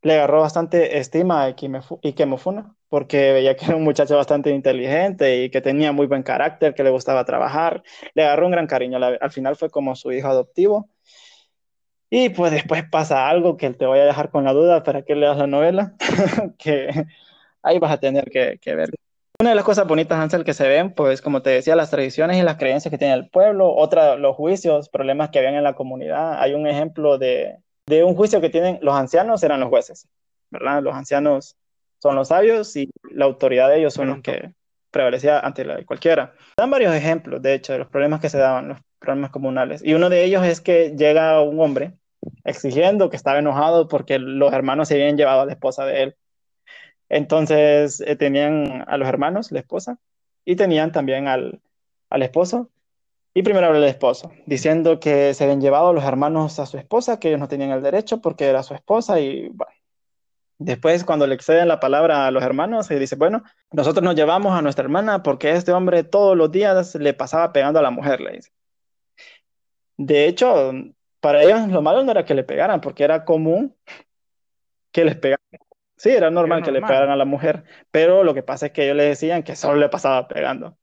le 0.02 0.14
agarró 0.14 0.42
bastante 0.42 0.98
estima 0.98 1.44
a 1.44 1.56
Ikemofuna 2.02 2.75
porque 2.90 3.34
veía 3.34 3.56
que 3.56 3.66
era 3.66 3.76
un 3.76 3.84
muchacho 3.84 4.16
bastante 4.16 4.52
inteligente 4.52 5.44
y 5.44 5.50
que 5.50 5.62
tenía 5.62 5.92
muy 5.92 6.08
buen 6.08 6.24
carácter, 6.24 6.74
que 6.74 6.84
le 6.84 6.90
gustaba 6.90 7.26
trabajar, 7.26 7.84
le 8.14 8.24
agarró 8.24 8.46
un 8.46 8.52
gran 8.52 8.68
cariño, 8.68 9.00
al 9.04 9.32
final 9.32 9.56
fue 9.56 9.70
como 9.70 9.96
su 9.96 10.12
hijo 10.12 10.28
adoptivo. 10.28 10.90
Y 12.10 12.30
pues 12.30 12.52
después 12.52 12.84
pasa 12.90 13.28
algo 13.28 13.58
que 13.58 13.72
te 13.72 13.86
voy 13.86 14.00
a 14.00 14.06
dejar 14.06 14.30
con 14.30 14.44
la 14.46 14.54
duda 14.54 14.84
para 14.84 15.02
que 15.02 15.16
leas 15.16 15.38
la 15.38 15.48
novela, 15.48 15.96
que 16.58 16.90
ahí 17.64 17.80
vas 17.80 17.92
a 17.92 18.00
tener 18.00 18.26
que, 18.26 18.76
ver. 18.76 18.92
Una 19.40 19.50
de 19.50 19.56
las 19.56 19.66
cosas 19.66 19.86
bonitas, 19.86 20.18
Hansel, 20.18 20.46
que 20.46 20.54
se 20.54 20.68
ven, 20.68 20.94
pues 20.94 21.22
como 21.22 21.42
te 21.42 21.50
decía, 21.50 21.76
las 21.76 21.90
tradiciones 21.90 22.38
y 22.38 22.44
las 22.44 22.56
creencias 22.56 22.90
que 22.90 22.98
tiene 22.98 23.16
el 23.16 23.30
pueblo, 23.30 23.76
otra, 23.76 24.16
los 24.16 24.36
juicios, 24.36 24.88
problemas 24.88 25.30
que 25.30 25.40
habían 25.40 25.56
en 25.56 25.64
la 25.64 25.74
comunidad. 25.74 26.40
Hay 26.40 26.54
un 26.54 26.68
ejemplo 26.68 27.18
de, 27.18 27.58
de 27.88 28.04
un 28.04 28.16
juicio 28.16 28.40
que 28.40 28.50
tienen 28.50 28.80
los 28.82 28.96
ancianos, 28.96 29.44
eran 29.44 29.60
los 29.60 29.70
jueces, 29.70 30.08
¿verdad? 30.52 30.82
Los 30.82 30.96
ancianos 30.96 31.58
son 32.06 32.16
los 32.16 32.28
sabios 32.28 32.76
y 32.76 32.92
la 33.10 33.26
autoridad 33.26 33.68
de 33.70 33.80
ellos 33.80 33.96
son 33.96 34.10
los 34.10 34.22
que 34.22 34.54
prevalecía 34.92 35.40
ante 35.40 35.66
la 35.66 35.76
de 35.76 35.86
cualquiera. 35.86 36.36
Dan 36.56 36.70
varios 36.70 36.94
ejemplos, 36.94 37.42
de 37.42 37.56
hecho, 37.56 37.74
de 37.74 37.80
los 37.80 37.88
problemas 37.88 38.22
que 38.22 38.30
se 38.30 38.38
daban, 38.38 38.68
los 38.68 38.78
problemas 39.00 39.32
comunales. 39.32 39.82
Y 39.84 39.96
uno 39.96 40.10
de 40.10 40.24
ellos 40.24 40.46
es 40.46 40.62
que 40.62 40.96
llega 40.96 41.42
un 41.42 41.60
hombre 41.60 41.94
exigiendo 42.44 43.10
que 43.10 43.18
estaba 43.18 43.40
enojado 43.40 43.88
porque 43.88 44.20
los 44.20 44.54
hermanos 44.54 44.88
se 44.88 44.94
habían 44.94 45.18
llevado 45.18 45.42
a 45.42 45.46
la 45.48 45.54
esposa 45.54 45.84
de 45.86 46.04
él. 46.04 46.16
Entonces 47.10 48.02
eh, 48.02 48.16
tenían 48.16 48.86
a 48.88 48.98
los 48.98 49.08
hermanos, 49.08 49.52
la 49.52 49.62
esposa, 49.62 49.98
y 50.46 50.56
tenían 50.56 50.92
también 50.92 51.28
al, 51.28 51.60
al 52.12 52.22
esposo. 52.22 52.70
Y 53.34 53.42
primero 53.42 53.66
habla 53.66 53.80
el 53.80 53.86
esposo, 53.86 54.32
diciendo 54.46 55.00
que 55.00 55.34
se 55.34 55.44
habían 55.44 55.60
llevado 55.60 55.90
a 55.90 55.94
los 55.94 56.04
hermanos 56.04 56.60
a 56.60 56.68
su 56.68 56.78
esposa, 56.78 57.20
que 57.20 57.30
ellos 57.30 57.40
no 57.40 57.48
tenían 57.48 57.72
el 57.72 57.82
derecho 57.82 58.22
porque 58.22 58.46
era 58.46 58.62
su 58.62 58.76
esposa 58.76 59.20
y 59.20 59.50
bueno, 59.50 59.75
Después, 60.58 61.04
cuando 61.04 61.28
le 61.28 61.36
exceden 61.36 61.68
la 61.68 61.80
palabra 61.80 62.28
a 62.28 62.32
los 62.32 62.44
hermanos, 62.44 62.88
se 62.88 62.98
dice, 62.98 63.16
bueno, 63.16 63.44
nosotros 63.72 64.04
nos 64.04 64.16
llevamos 64.16 64.58
a 64.58 64.62
nuestra 64.62 64.84
hermana 64.84 65.22
porque 65.22 65.52
este 65.52 65.74
hombre 65.74 66.04
todos 66.04 66.38
los 66.38 66.52
días 66.52 66.96
le 66.96 67.14
pasaba 67.14 67.52
pegando 67.52 67.80
a 67.80 67.84
la 67.84 67.92
mujer, 67.92 68.22
le 68.22 68.32
dice. 68.34 68.52
De 69.98 70.28
hecho, 70.28 70.72
para 71.20 71.44
ellos 71.44 71.68
lo 71.68 71.82
malo 71.82 72.04
no 72.04 72.12
era 72.12 72.26
que 72.26 72.34
le 72.34 72.44
pegaran, 72.44 72.82
porque 72.82 73.04
era 73.04 73.26
común 73.26 73.76
que 74.92 75.04
les 75.04 75.16
pegaran. 75.18 75.44
Sí, 75.98 76.10
era 76.10 76.30
normal 76.30 76.64
que 76.64 76.72
le 76.72 76.82
pegaran 76.82 77.10
a 77.10 77.16
la 77.16 77.26
mujer, 77.26 77.64
pero 77.92 78.24
lo 78.24 78.34
que 78.34 78.44
pasa 78.44 78.68
es 78.68 78.72
que 78.72 78.84
ellos 78.86 78.98
le 78.98 79.06
decían 79.06 79.44
que 79.44 79.56
solo 79.56 79.78
le 79.78 79.90
pasaba 79.90 80.28
pegando. 80.28 80.78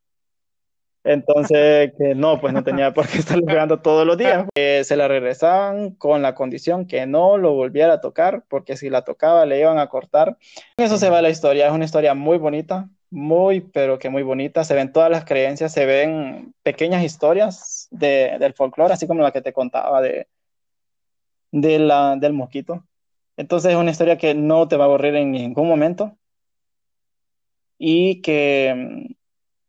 Entonces, 1.04 1.92
que 1.98 2.14
no, 2.14 2.40
pues 2.40 2.52
no 2.52 2.62
tenía 2.62 2.94
por 2.94 3.08
qué 3.08 3.18
estarle 3.18 3.44
pegando 3.44 3.80
todos 3.80 4.06
los 4.06 4.16
días. 4.16 4.46
se 4.54 4.96
la 4.96 5.08
regresaban 5.08 5.92
con 5.92 6.22
la 6.22 6.34
condición 6.34 6.86
que 6.86 7.06
no 7.06 7.38
lo 7.38 7.54
volviera 7.54 7.94
a 7.94 8.00
tocar, 8.00 8.44
porque 8.48 8.76
si 8.76 8.88
la 8.88 9.02
tocaba 9.02 9.44
le 9.46 9.60
iban 9.60 9.78
a 9.78 9.88
cortar. 9.88 10.36
Eso 10.76 10.98
se 10.98 11.10
va 11.10 11.22
la 11.22 11.30
historia, 11.30 11.66
es 11.66 11.72
una 11.72 11.84
historia 11.84 12.14
muy 12.14 12.38
bonita, 12.38 12.88
muy, 13.10 13.60
pero 13.60 13.98
que 13.98 14.10
muy 14.10 14.22
bonita. 14.22 14.64
Se 14.64 14.74
ven 14.74 14.92
todas 14.92 15.10
las 15.10 15.24
creencias, 15.24 15.72
se 15.72 15.86
ven 15.86 16.54
pequeñas 16.62 17.02
historias 17.04 17.88
de, 17.90 18.36
del 18.38 18.54
folclore, 18.54 18.94
así 18.94 19.06
como 19.06 19.22
la 19.22 19.32
que 19.32 19.42
te 19.42 19.52
contaba 19.52 20.00
de, 20.00 20.28
de 21.50 21.78
la, 21.78 22.16
del 22.16 22.32
mosquito. 22.32 22.84
Entonces 23.36 23.72
es 23.72 23.76
una 23.76 23.90
historia 23.90 24.18
que 24.18 24.34
no 24.34 24.68
te 24.68 24.76
va 24.76 24.84
a 24.84 24.86
aburrir 24.88 25.16
en 25.16 25.32
ningún 25.32 25.68
momento 25.68 26.16
y 27.78 28.22
que 28.22 29.16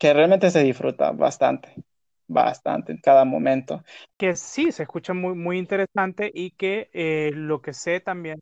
que 0.04 0.12
realmente 0.12 0.52
se 0.52 0.62
disfruta 0.62 1.12
bastante, 1.14 1.82
bastante 2.28 2.92
en 2.92 2.98
cada 2.98 3.24
momento. 3.24 3.86
Que 4.18 4.36
sí, 4.36 4.74
se 4.74 4.84
escucha 4.84 5.14
muy, 5.14 5.34
muy 5.34 5.58
interesante 5.58 6.30
y 6.34 6.52
que 6.52 6.90
eh, 6.92 7.32
lo 7.34 7.62
que 7.62 7.72
sé 7.72 8.02
también 8.02 8.42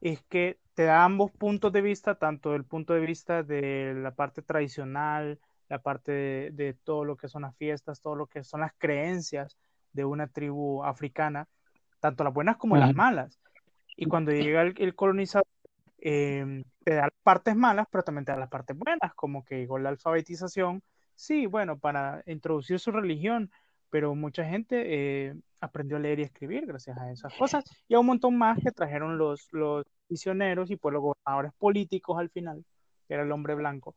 es 0.00 0.22
que 0.28 0.60
te 0.74 0.84
da 0.84 1.02
ambos 1.02 1.32
puntos 1.32 1.72
de 1.72 1.80
vista, 1.80 2.14
tanto 2.14 2.54
el 2.54 2.64
punto 2.64 2.94
de 2.94 3.00
vista 3.00 3.42
de 3.42 3.92
la 3.96 4.14
parte 4.14 4.42
tradicional, 4.42 5.40
la 5.68 5.82
parte 5.82 6.12
de, 6.12 6.76
todo 6.84 7.04
lo 7.04 7.16
que 7.16 7.26
son 7.26 7.42
las 7.42 7.56
fiestas, 7.56 8.00
todo 8.00 8.14
lo 8.14 8.28
que 8.28 8.44
son 8.44 8.60
las 8.60 8.72
creencias 8.78 9.58
de 9.92 10.04
una 10.04 10.28
tribu 10.28 10.84
africana, 10.84 11.48
tanto 11.98 12.22
las 12.22 12.32
buenas 12.32 12.56
como 12.56 12.76
las 12.76 12.94
malas. 12.94 13.40
Y 13.96 14.06
cuando 14.06 14.30
llega 14.30 14.62
el, 14.62 14.94
colonizador, 14.94 15.48
em, 15.98 16.62
te 16.84 16.94
da 16.94 17.02
las 17.02 17.20
partes 17.24 17.56
malas, 17.56 17.88
pero 17.90 18.04
también 18.04 18.24
te 18.24 18.30
da 18.30 18.38
las 18.38 18.48
partes 18.48 18.78
buenas, 18.78 19.12
como 19.16 19.44
que 19.44 19.56
llegó 19.56 19.76
la 19.80 19.88
alfabetización, 19.88 20.80
sí, 21.20 21.46
bueno, 21.46 21.78
para 21.78 22.22
introducir 22.26 22.78
su 22.78 22.90
religión, 22.90 23.50
pero 23.90 24.14
mucha 24.14 24.44
gente 24.44 24.82
eh, 25.28 25.34
aprendió 25.60 25.96
a 25.96 26.00
leer 26.00 26.20
y 26.20 26.22
escribir 26.22 26.66
gracias 26.66 26.98
a 26.98 27.10
esas 27.12 27.34
cosas, 27.34 27.64
y 27.88 27.94
a 27.94 28.00
un 28.00 28.06
montón 28.06 28.36
más 28.36 28.58
que 28.62 28.70
trajeron 28.70 29.18
los, 29.18 29.48
los 29.52 29.84
misioneros 30.08 30.70
y 30.70 30.76
pues 30.76 30.92
los 30.92 31.02
gobernadores 31.02 31.52
políticos 31.58 32.18
al 32.18 32.30
final, 32.30 32.64
que 33.06 33.14
era 33.14 33.22
el 33.22 33.32
hombre 33.32 33.54
blanco. 33.54 33.94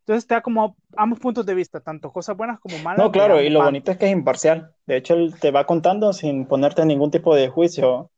Entonces 0.00 0.26
te 0.26 0.34
da 0.34 0.42
como 0.42 0.76
ambos 0.96 1.18
puntos 1.18 1.46
de 1.46 1.54
vista, 1.54 1.80
tanto 1.80 2.12
cosas 2.12 2.36
buenas 2.36 2.60
como 2.60 2.76
malas. 2.78 2.98
No, 2.98 3.10
claro, 3.10 3.40
y 3.40 3.48
lo 3.48 3.62
bonito 3.62 3.90
es 3.90 3.96
que 3.96 4.04
es 4.06 4.12
imparcial. 4.12 4.74
De 4.84 4.98
hecho, 4.98 5.14
él 5.14 5.34
te 5.40 5.50
va 5.50 5.64
contando 5.64 6.12
sin 6.12 6.46
ponerte 6.46 6.84
ningún 6.84 7.10
tipo 7.10 7.34
de 7.34 7.48
juicio 7.48 8.10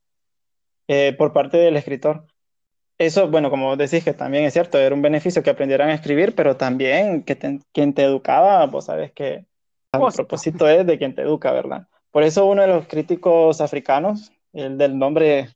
eh, 0.88 1.14
por 1.16 1.32
parte 1.32 1.58
del 1.58 1.76
escritor. 1.76 2.26
Eso, 2.98 3.28
bueno, 3.28 3.50
como 3.50 3.76
decís 3.76 4.02
que 4.04 4.14
también 4.14 4.44
es 4.44 4.54
cierto, 4.54 4.78
era 4.78 4.94
un 4.94 5.02
beneficio 5.02 5.42
que 5.42 5.50
aprendieran 5.50 5.90
a 5.90 5.94
escribir, 5.94 6.34
pero 6.34 6.56
también 6.56 7.22
que 7.22 7.36
quien 7.72 7.92
te 7.92 8.02
educaba, 8.02 8.64
vos 8.66 8.86
sabes 8.86 9.12
que 9.12 9.44
el 9.92 10.12
propósito 10.14 10.68
es 10.68 10.86
de 10.86 10.98
quien 10.98 11.14
te 11.14 11.22
educa, 11.22 11.52
¿verdad? 11.52 11.88
Por 12.10 12.22
eso 12.22 12.46
uno 12.46 12.62
de 12.62 12.68
los 12.68 12.86
críticos 12.86 13.60
africanos, 13.60 14.32
el 14.52 14.78
del 14.78 14.98
nombre 14.98 15.50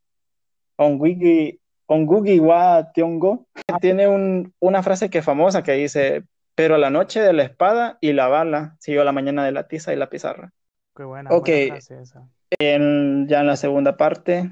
Ongugi, 0.76 1.58
Wa 1.88 2.92
Tiongo, 2.92 3.46
tiene 3.80 4.52
una 4.60 4.82
frase 4.82 5.08
que 5.08 5.18
es 5.18 5.24
famosa 5.24 5.62
que 5.62 5.72
dice, 5.72 6.24
pero 6.54 6.76
la 6.76 6.90
noche 6.90 7.20
de 7.20 7.32
la 7.32 7.44
espada 7.44 7.96
y 8.02 8.12
la 8.12 8.28
bala 8.28 8.76
siguió 8.78 9.02
la 9.04 9.12
mañana 9.12 9.44
de 9.44 9.52
la 9.52 9.66
tiza 9.66 9.92
y 9.92 9.96
la 9.96 10.10
pizarra. 10.10 10.52
Qué 10.94 11.04
buena, 11.04 11.30
ok, 11.30 11.48
frase 11.68 12.02
esa. 12.02 12.28
En, 12.58 13.26
ya 13.28 13.40
en 13.40 13.46
la 13.46 13.56
segunda 13.56 13.96
parte, 13.96 14.50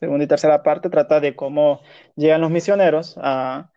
segunda 0.00 0.24
y 0.24 0.28
tercera 0.28 0.62
parte 0.62 0.88
trata 0.88 1.20
de 1.20 1.36
cómo 1.36 1.82
llegan 2.16 2.40
los 2.40 2.50
misioneros 2.50 3.16
a, 3.22 3.70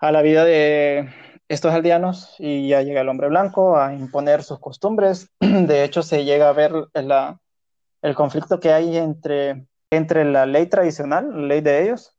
la 0.00 0.22
vida 0.22 0.44
de 0.44 1.10
estos 1.48 1.72
aldeanos 1.72 2.34
y 2.38 2.68
ya 2.68 2.80
llega 2.82 3.02
el 3.02 3.08
hombre 3.10 3.28
blanco 3.28 3.76
a 3.78 3.94
imponer 3.94 4.42
sus 4.42 4.58
costumbres. 4.58 5.28
De 5.40 5.84
hecho, 5.84 6.02
se 6.02 6.24
llega 6.24 6.48
a 6.48 6.52
ver 6.52 6.72
el 6.94 8.14
conflicto 8.14 8.58
que 8.58 8.72
hay 8.72 8.96
entre, 8.96 9.66
entre 9.90 10.24
la 10.24 10.46
ley 10.46 10.66
tradicional, 10.66 11.30
la 11.30 11.46
ley 11.46 11.60
de 11.60 11.82
ellos, 11.82 12.16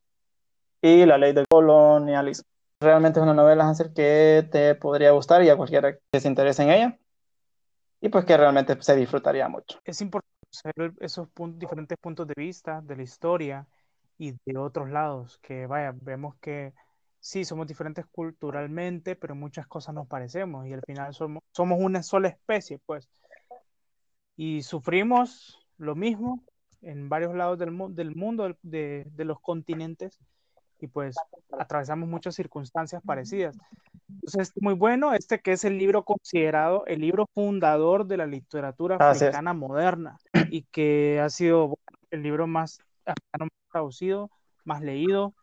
y 0.82 1.06
la 1.06 1.18
ley 1.18 1.34
del 1.34 1.48
colonialismo. 1.48 2.46
Realmente 2.80 3.20
es 3.20 3.24
una 3.24 3.34
novela, 3.34 3.68
Hansel, 3.68 3.94
que 3.94 4.48
te 4.52 4.76
podría 4.76 5.12
gustar 5.12 5.44
y 5.44 5.50
a 5.50 5.56
cualquiera 5.56 5.98
que 6.12 6.20
se 6.20 6.28
interese 6.28 6.64
en 6.64 6.70
ella. 6.70 7.00
Y 8.02 8.10
pues 8.10 8.26
que 8.26 8.38
realmente 8.38 8.76
se 8.82 8.96
disfrutaría 8.96 9.48
mucho. 9.48 9.80
Es 9.86 10.02
importante 10.02 10.41
esos 11.00 11.30
diferentes 11.56 11.98
puntos 11.98 12.28
de 12.28 12.34
vista 12.36 12.82
de 12.82 12.96
la 12.96 13.04
historia 13.04 13.68
y 14.18 14.34
de 14.46 14.58
otros 14.58 14.90
lados, 14.90 15.40
que 15.40 15.66
vaya, 15.66 15.94
vemos 15.96 16.36
que 16.40 16.74
sí, 17.20 17.46
somos 17.46 17.68
diferentes 17.68 18.06
culturalmente, 18.08 19.16
pero 19.16 19.36
muchas 19.36 19.68
cosas 19.68 19.96
nos 19.96 20.08
parecemos 20.08 20.68
y 20.68 20.74
al 20.74 20.82
final 20.82 21.14
somos, 21.14 21.44
somos 21.52 21.80
una 21.80 22.04
sola 22.04 22.28
especie, 22.28 22.80
pues. 22.86 23.10
Y 24.36 24.64
sufrimos 24.64 25.68
lo 25.78 25.96
mismo 25.96 26.44
en 26.82 27.10
varios 27.10 27.36
lados 27.36 27.60
del, 27.60 27.78
del 27.96 28.16
mundo, 28.16 28.58
de, 28.62 29.06
de 29.12 29.26
los 29.26 29.40
continentes, 29.40 30.20
y 30.80 30.88
pues 30.88 31.16
atravesamos 31.52 32.10
muchas 32.10 32.36
circunstancias 32.36 33.02
parecidas. 33.06 33.56
Entonces, 34.14 34.54
muy 34.60 34.74
bueno 34.74 35.14
este 35.14 35.40
que 35.40 35.54
es 35.54 35.64
el 35.66 35.78
libro 35.78 36.04
considerado 36.04 36.86
el 36.86 37.02
libro 37.02 37.28
fundador 37.34 38.06
de 38.06 38.18
la 38.18 38.26
literatura 38.26 38.98
africana 38.98 39.54
moderna 39.54 40.18
y 40.50 40.64
que 40.64 41.20
ha 41.20 41.30
sido 41.30 41.78
el 42.12 42.24
libro 42.24 42.48
más 42.48 42.80
traducido, 43.72 44.30
más 44.64 44.82
leído 44.82 45.34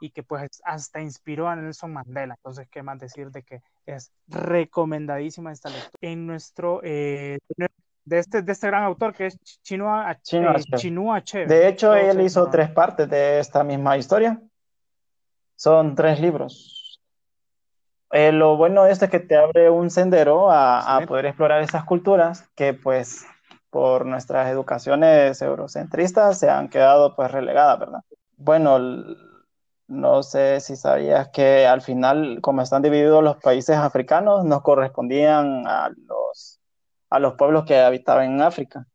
y 0.00 0.10
que 0.10 0.22
pues 0.22 0.60
hasta 0.64 1.00
inspiró 1.00 1.48
a 1.48 1.56
Nelson 1.56 1.92
Mandela. 1.92 2.34
Entonces, 2.34 2.68
¿qué 2.70 2.82
más 2.82 2.98
decir 2.98 3.30
de 3.30 3.42
que 3.42 3.62
es 3.86 4.10
recomendadísima 4.28 5.52
esta 5.52 5.70
lectura? 5.70 5.98
En 6.00 6.26
nuestro, 6.26 6.80
eh, 6.82 7.38
de, 8.04 8.18
este, 8.18 8.42
de 8.42 8.52
este 8.52 8.66
gran 8.66 8.84
autor 8.84 9.14
que 9.14 9.26
es 9.26 9.38
Chinua, 9.62 10.10
Achebe. 10.10 11.46
De 11.46 11.68
hecho, 11.68 11.94
él 11.94 12.20
hizo 12.20 12.50
tres 12.50 12.70
partes 12.70 13.08
de 13.08 13.38
esta 13.38 13.64
misma 13.64 13.96
historia. 13.96 14.40
Son 15.56 15.94
tres 15.94 16.20
libros. 16.20 16.83
Eh, 18.16 18.30
lo 18.30 18.56
bueno 18.56 18.84
de 18.84 18.92
este 18.92 19.06
es 19.06 19.10
que 19.10 19.18
te 19.18 19.34
abre 19.36 19.70
un 19.70 19.90
sendero 19.90 20.48
a, 20.48 21.00
poder 21.04 21.26
explorar 21.26 21.62
esas 21.62 21.82
culturas 21.82 22.48
que 22.54 22.72
pues 22.72 23.26
por 23.70 24.06
nuestras 24.06 24.48
educaciones 24.48 25.42
eurocentristas 25.42 26.38
se 26.38 26.48
han 26.48 26.68
quedado 26.68 27.16
pues 27.16 27.32
relegadas, 27.32 27.80
¿verdad? 27.80 28.04
Bueno, 28.36 28.78
no 29.88 30.22
sé 30.22 30.60
si 30.60 30.76
sabías 30.76 31.30
que 31.30 31.66
al 31.66 31.82
final, 31.82 32.38
como 32.40 32.62
están 32.62 32.82
divididos 32.82 33.24
los 33.24 33.38
países 33.38 33.76
africanos, 33.76 34.44
nos 34.44 34.62
correspondían 34.62 35.66
a 35.66 35.88
los, 35.88 36.60
a 37.10 37.18
los 37.18 37.34
pueblos 37.34 37.64
que 37.64 37.80
habitaban 37.80 38.26
en 38.26 38.42
África. 38.42 38.86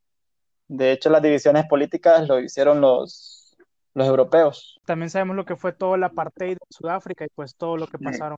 De 0.70 0.94
hecho, 0.94 1.10
las 1.10 1.22
divisiones 1.22 1.66
políticas 1.68 2.26
lo 2.26 2.40
hicieron 2.40 2.80
los, 2.80 3.58
los 3.96 4.08
europeos. 4.08 4.80
También 4.86 5.10
sabemos 5.10 5.36
lo 5.36 5.44
que 5.44 5.58
fue 5.58 5.74
toda 5.74 5.98
la 5.98 6.08
parte 6.08 6.46
de 6.46 6.58
Sudáfrica 6.70 7.26
y 7.26 7.30
pues 7.36 7.54
todo 7.58 7.76
lo 7.76 7.86
que 7.86 8.00
pasaron. 8.00 8.38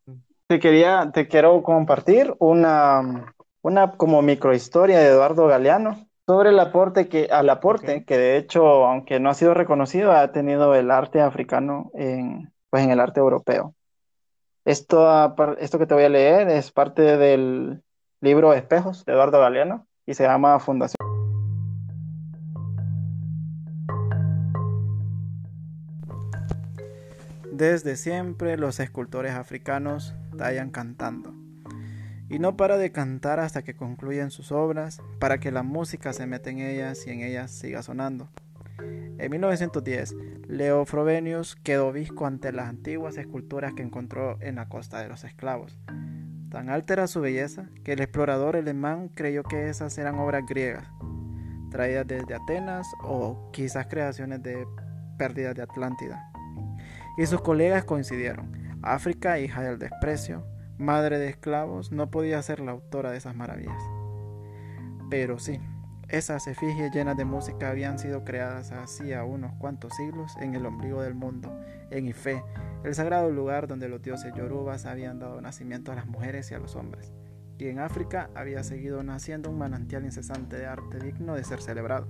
Te 0.52 0.60
quería, 0.60 1.12
te 1.14 1.30
quiero 1.30 1.64
compartir 1.64 2.36
una, 2.38 3.34
una 3.62 3.94
como 3.94 4.22
microhistoria 4.22 5.00
de 5.00 5.08
Eduardo 5.08 5.48
Galeano. 5.48 6.10
sobre 6.28 6.50
el 6.50 6.60
aporte 6.60 7.08
que, 7.08 7.30
al 7.32 7.50
aporte 7.50 8.04
que 8.04 8.18
de 8.18 8.36
hecho, 8.36 8.86
aunque 8.86 9.22
no 9.22 9.30
ha 9.30 9.34
sido 9.34 9.54
reconocido, 9.54 10.12
ha 10.12 10.30
tenido 10.34 10.76
el 10.76 10.92
arte 10.92 11.22
africano 11.22 11.90
en, 11.94 12.52
pues, 12.70 12.84
en 12.84 12.92
el 12.92 13.00
arte 13.00 13.22
europeo. 13.22 13.76
Esto, 14.66 15.34
esto 15.58 15.80
que 15.80 15.86
te 15.86 15.94
voy 15.94 16.04
a 16.04 16.10
leer 16.10 16.50
es 16.50 16.70
parte 16.70 17.16
del 17.16 17.82
libro 18.20 18.54
Espejos 18.54 19.06
de 19.06 19.14
Eduardo 19.14 19.40
Galeano 19.40 19.88
y 20.06 20.16
se 20.16 20.24
llama 20.24 20.60
Fundación. 20.60 20.98
Desde 27.54 27.96
siempre 27.96 28.58
los 28.58 28.82
escultores 28.82 29.32
africanos 29.34 30.14
tallan 30.38 30.72
cantando 30.72 31.34
y 32.32 32.40
no 32.40 32.56
para 32.56 32.78
de 32.78 32.94
cantar 32.94 33.42
hasta 33.42 33.62
que 33.62 33.76
concluyan 33.76 34.32
sus 34.32 34.54
obras, 34.54 35.02
para 35.20 35.42
que 35.42 35.52
la 35.52 35.64
música 35.64 36.14
se 36.14 36.26
meta 36.26 36.50
en 36.50 36.60
ellas 36.60 37.06
y 37.06 37.10
en 37.10 37.20
ellas 37.20 37.52
siga 37.52 37.84
sonando. 37.84 38.30
En 38.80 39.30
1910, 39.30 40.16
Leo 40.48 40.86
Frobenius 40.86 41.58
quedó 41.58 41.92
visco 41.92 42.26
ante 42.26 42.54
las 42.54 42.70
antiguas 42.70 43.18
esculturas 43.18 43.74
que 43.74 43.84
encontró 43.84 44.38
en 44.40 44.56
la 44.56 44.70
costa 44.70 45.02
de 45.02 45.10
los 45.10 45.26
esclavos. 45.26 45.78
Tan 46.50 46.70
alta 46.70 46.94
era 46.94 47.08
su 47.08 47.20
belleza 47.20 47.66
que 47.84 47.94
el 47.94 48.00
explorador 48.00 48.56
alemán 48.56 49.10
creyó 49.10 49.44
que 49.44 49.68
esas 49.68 49.98
eran 49.98 50.18
obras 50.18 50.46
griegas, 50.48 50.88
traídas 51.70 52.08
desde 52.08 52.34
Atenas 52.34 52.88
o 53.04 53.50
quizás 53.52 53.88
creaciones 53.88 54.42
de 54.42 54.66
pérdidas 55.18 55.54
de 55.54 55.64
Atlántida. 55.64 56.32
Y 57.18 57.26
sus 57.26 57.42
colegas 57.42 57.84
coincidieron. 57.84 58.61
África, 58.84 59.40
hija 59.40 59.62
del 59.62 59.78
desprecio, 59.78 60.44
madre 60.78 61.20
de 61.20 61.30
esclavos, 61.30 61.92
no 61.92 62.10
podía 62.10 62.42
ser 62.42 62.60
la 62.60 62.72
autora 62.72 63.12
de 63.12 63.18
esas 63.18 63.36
maravillas. 63.36 63.82
Pero 65.10 65.38
sí, 65.38 65.60
esas 66.10 66.48
efigies 66.48 66.92
llenas 66.92 67.16
de 67.16 67.24
música 67.24 67.70
habían 67.70 68.00
sido 68.00 68.26
creadas 68.26 68.72
hacía 68.72 69.24
unos 69.24 69.54
cuantos 69.54 69.96
siglos 69.96 70.36
en 70.42 70.56
el 70.56 70.66
ombligo 70.66 71.02
del 71.02 71.14
mundo, 71.14 71.56
en 71.92 72.08
Ife, 72.08 72.44
el 72.84 72.96
sagrado 72.96 73.30
lugar 73.30 73.68
donde 73.68 73.88
los 73.88 74.02
dioses 74.02 74.34
yorubas 74.36 74.86
habían 74.86 75.20
dado 75.20 75.40
nacimiento 75.42 75.92
a 75.92 75.96
las 75.96 76.08
mujeres 76.08 76.50
y 76.50 76.56
a 76.56 76.60
los 76.60 76.76
hombres. 76.76 77.14
Y 77.60 77.68
en 77.68 77.78
África 77.78 78.32
había 78.34 78.64
seguido 78.64 79.04
naciendo 79.04 79.52
un 79.52 79.60
manantial 79.60 80.04
incesante 80.04 80.58
de 80.58 80.66
arte 80.66 81.00
digno 81.00 81.36
de 81.36 81.44
ser 81.44 81.62
celebrado 81.62 82.08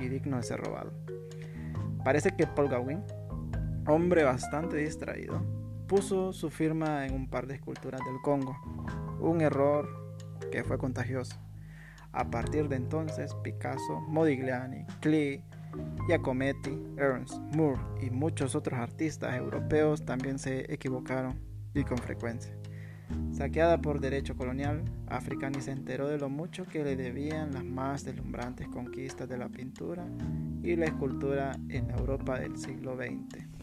y 0.00 0.08
digno 0.08 0.36
de 0.36 0.42
ser 0.42 0.60
robado. 0.60 0.92
Parece 2.04 2.36
que 2.36 2.46
Paul 2.46 2.68
Gauguin, 2.68 3.02
hombre 3.86 4.24
bastante 4.24 4.76
distraído, 4.76 5.42
puso 5.86 6.32
su 6.32 6.50
firma 6.50 7.06
en 7.06 7.14
un 7.14 7.28
par 7.28 7.46
de 7.46 7.54
esculturas 7.54 8.00
del 8.04 8.20
Congo, 8.22 8.56
un 9.20 9.40
error 9.40 9.88
que 10.50 10.64
fue 10.64 10.78
contagioso. 10.78 11.36
A 12.12 12.30
partir 12.30 12.68
de 12.68 12.76
entonces, 12.76 13.34
Picasso, 13.44 14.00
Modigliani, 14.08 14.86
Klee, 15.00 15.44
Giacometti, 16.08 16.82
Ernst, 16.96 17.38
Moore 17.54 17.80
y 18.00 18.10
muchos 18.10 18.54
otros 18.54 18.78
artistas 18.78 19.36
europeos 19.36 20.04
también 20.04 20.38
se 20.38 20.72
equivocaron 20.72 21.38
y 21.74 21.84
con 21.84 21.98
frecuencia. 21.98 22.56
Saqueada 23.30 23.80
por 23.80 24.00
derecho 24.00 24.36
colonial, 24.36 24.82
África 25.06 25.48
ni 25.50 25.60
se 25.60 25.70
enteró 25.70 26.08
de 26.08 26.18
lo 26.18 26.28
mucho 26.28 26.64
que 26.64 26.82
le 26.82 26.96
debían 26.96 27.52
las 27.52 27.64
más 27.64 28.04
deslumbrantes 28.04 28.66
conquistas 28.68 29.28
de 29.28 29.38
la 29.38 29.48
pintura 29.48 30.04
y 30.62 30.74
la 30.74 30.86
escultura 30.86 31.52
en 31.68 31.88
la 31.88 31.96
Europa 31.96 32.40
del 32.40 32.56
siglo 32.56 32.96
XX. 32.96 33.55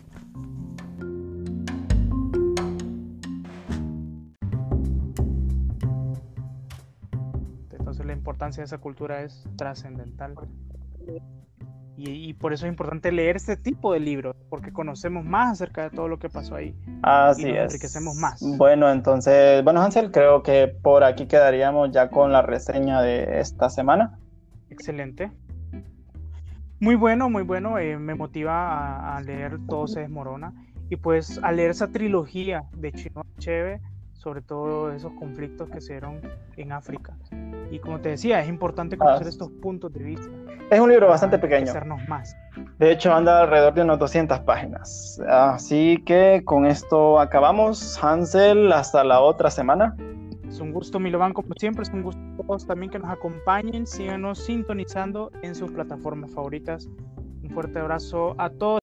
Importancia 8.23 8.61
de 8.61 8.65
esa 8.65 8.77
cultura 8.77 9.21
es 9.21 9.43
trascendental. 9.57 10.35
Y, 11.95 12.33
por 12.33 12.51
eso 12.51 12.65
es 12.65 12.71
importante 12.71 13.11
leer 13.11 13.35
este 13.35 13.55
tipo 13.55 13.93
de 13.93 13.99
libros, 13.99 14.35
porque 14.49 14.73
conocemos 14.73 15.23
más 15.23 15.51
acerca 15.51 15.83
de 15.83 15.89
todo 15.95 16.07
lo 16.07 16.17
que 16.17 16.29
pasó 16.29 16.55
ahí. 16.55 16.75
Así 17.03 17.43
y 17.43 17.55
enriquecemos 17.55 18.15
más. 18.15 18.41
Bueno, 18.57 18.91
entonces, 18.91 19.63
bueno, 19.63 19.81
Hansel, 19.81 20.11
creo 20.11 20.41
que 20.41 20.67
por 20.67 21.03
aquí 21.03 21.27
quedaríamos 21.27 21.91
ya 21.91 22.09
con 22.09 22.31
la 22.31 22.41
reseña 22.41 23.01
de 23.01 23.39
esta 23.39 23.69
semana. 23.69 24.17
Excelente. 24.69 25.31
Muy 26.83 26.95
bueno, 26.95 27.29
muy 27.29 27.43
bueno. 27.43 27.79
Eh, 27.79 27.97
me 27.97 28.13
motiva 28.13 29.15
a, 29.15 29.21
leer 29.21 29.57
Todo 29.69 29.87
se 29.87 30.01
desmorona. 30.01 30.53
Y 30.89 30.97
pues 30.97 31.39
a 31.41 31.53
leer 31.53 31.71
esa 31.71 31.87
trilogía 31.87 32.65
de 32.75 32.91
Chino 32.91 33.23
Cheve 33.39 33.79
sobre 34.11 34.41
todo 34.41 34.91
esos 34.91 35.11
conflictos 35.13 35.69
que 35.69 35.79
se 35.79 35.93
dieron 35.93 36.21
en 36.57 36.73
África. 36.73 37.13
Y 37.71 37.79
como 37.79 37.99
te 37.99 38.09
decía, 38.09 38.41
es 38.41 38.49
importante 38.49 38.97
conocer 38.97 39.27
ah. 39.27 39.29
estos 39.29 39.49
puntos 39.61 39.93
de 39.93 40.03
vista. 40.03 40.27
Es 40.69 40.79
un 40.79 40.89
libro 40.89 41.07
bastante 41.07 41.39
pequeño. 41.39 41.73
Más. 42.07 42.35
De 42.79 42.91
hecho, 42.91 43.13
anda 43.13 43.41
alrededor 43.41 43.73
de 43.73 43.81
unas 43.81 43.99
200 43.99 44.41
páginas. 44.41 45.21
Así 45.27 46.01
que 46.05 46.41
con 46.43 46.65
esto 46.65 47.19
acabamos. 47.19 47.97
Hansel, 48.01 48.71
hasta 48.73 49.03
la 49.03 49.21
otra 49.21 49.49
semana. 49.49 49.95
Es 50.53 50.59
un 50.59 50.71
gusto, 50.71 50.99
Milovan, 50.99 51.33
como 51.33 51.55
siempre. 51.57 51.81
Es 51.81 51.89
un 51.89 52.03
gusto 52.03 52.21
a 52.21 52.45
todos 52.45 52.67
también 52.67 52.91
que 52.91 52.99
nos 52.99 53.09
acompañen. 53.09 53.87
Síganos 53.87 54.37
sintonizando 54.37 55.31
en 55.41 55.55
sus 55.55 55.71
plataformas 55.71 56.31
favoritas. 56.31 56.87
Un 57.41 57.49
fuerte 57.49 57.79
abrazo 57.79 58.35
a 58.37 58.51
todos. 58.51 58.82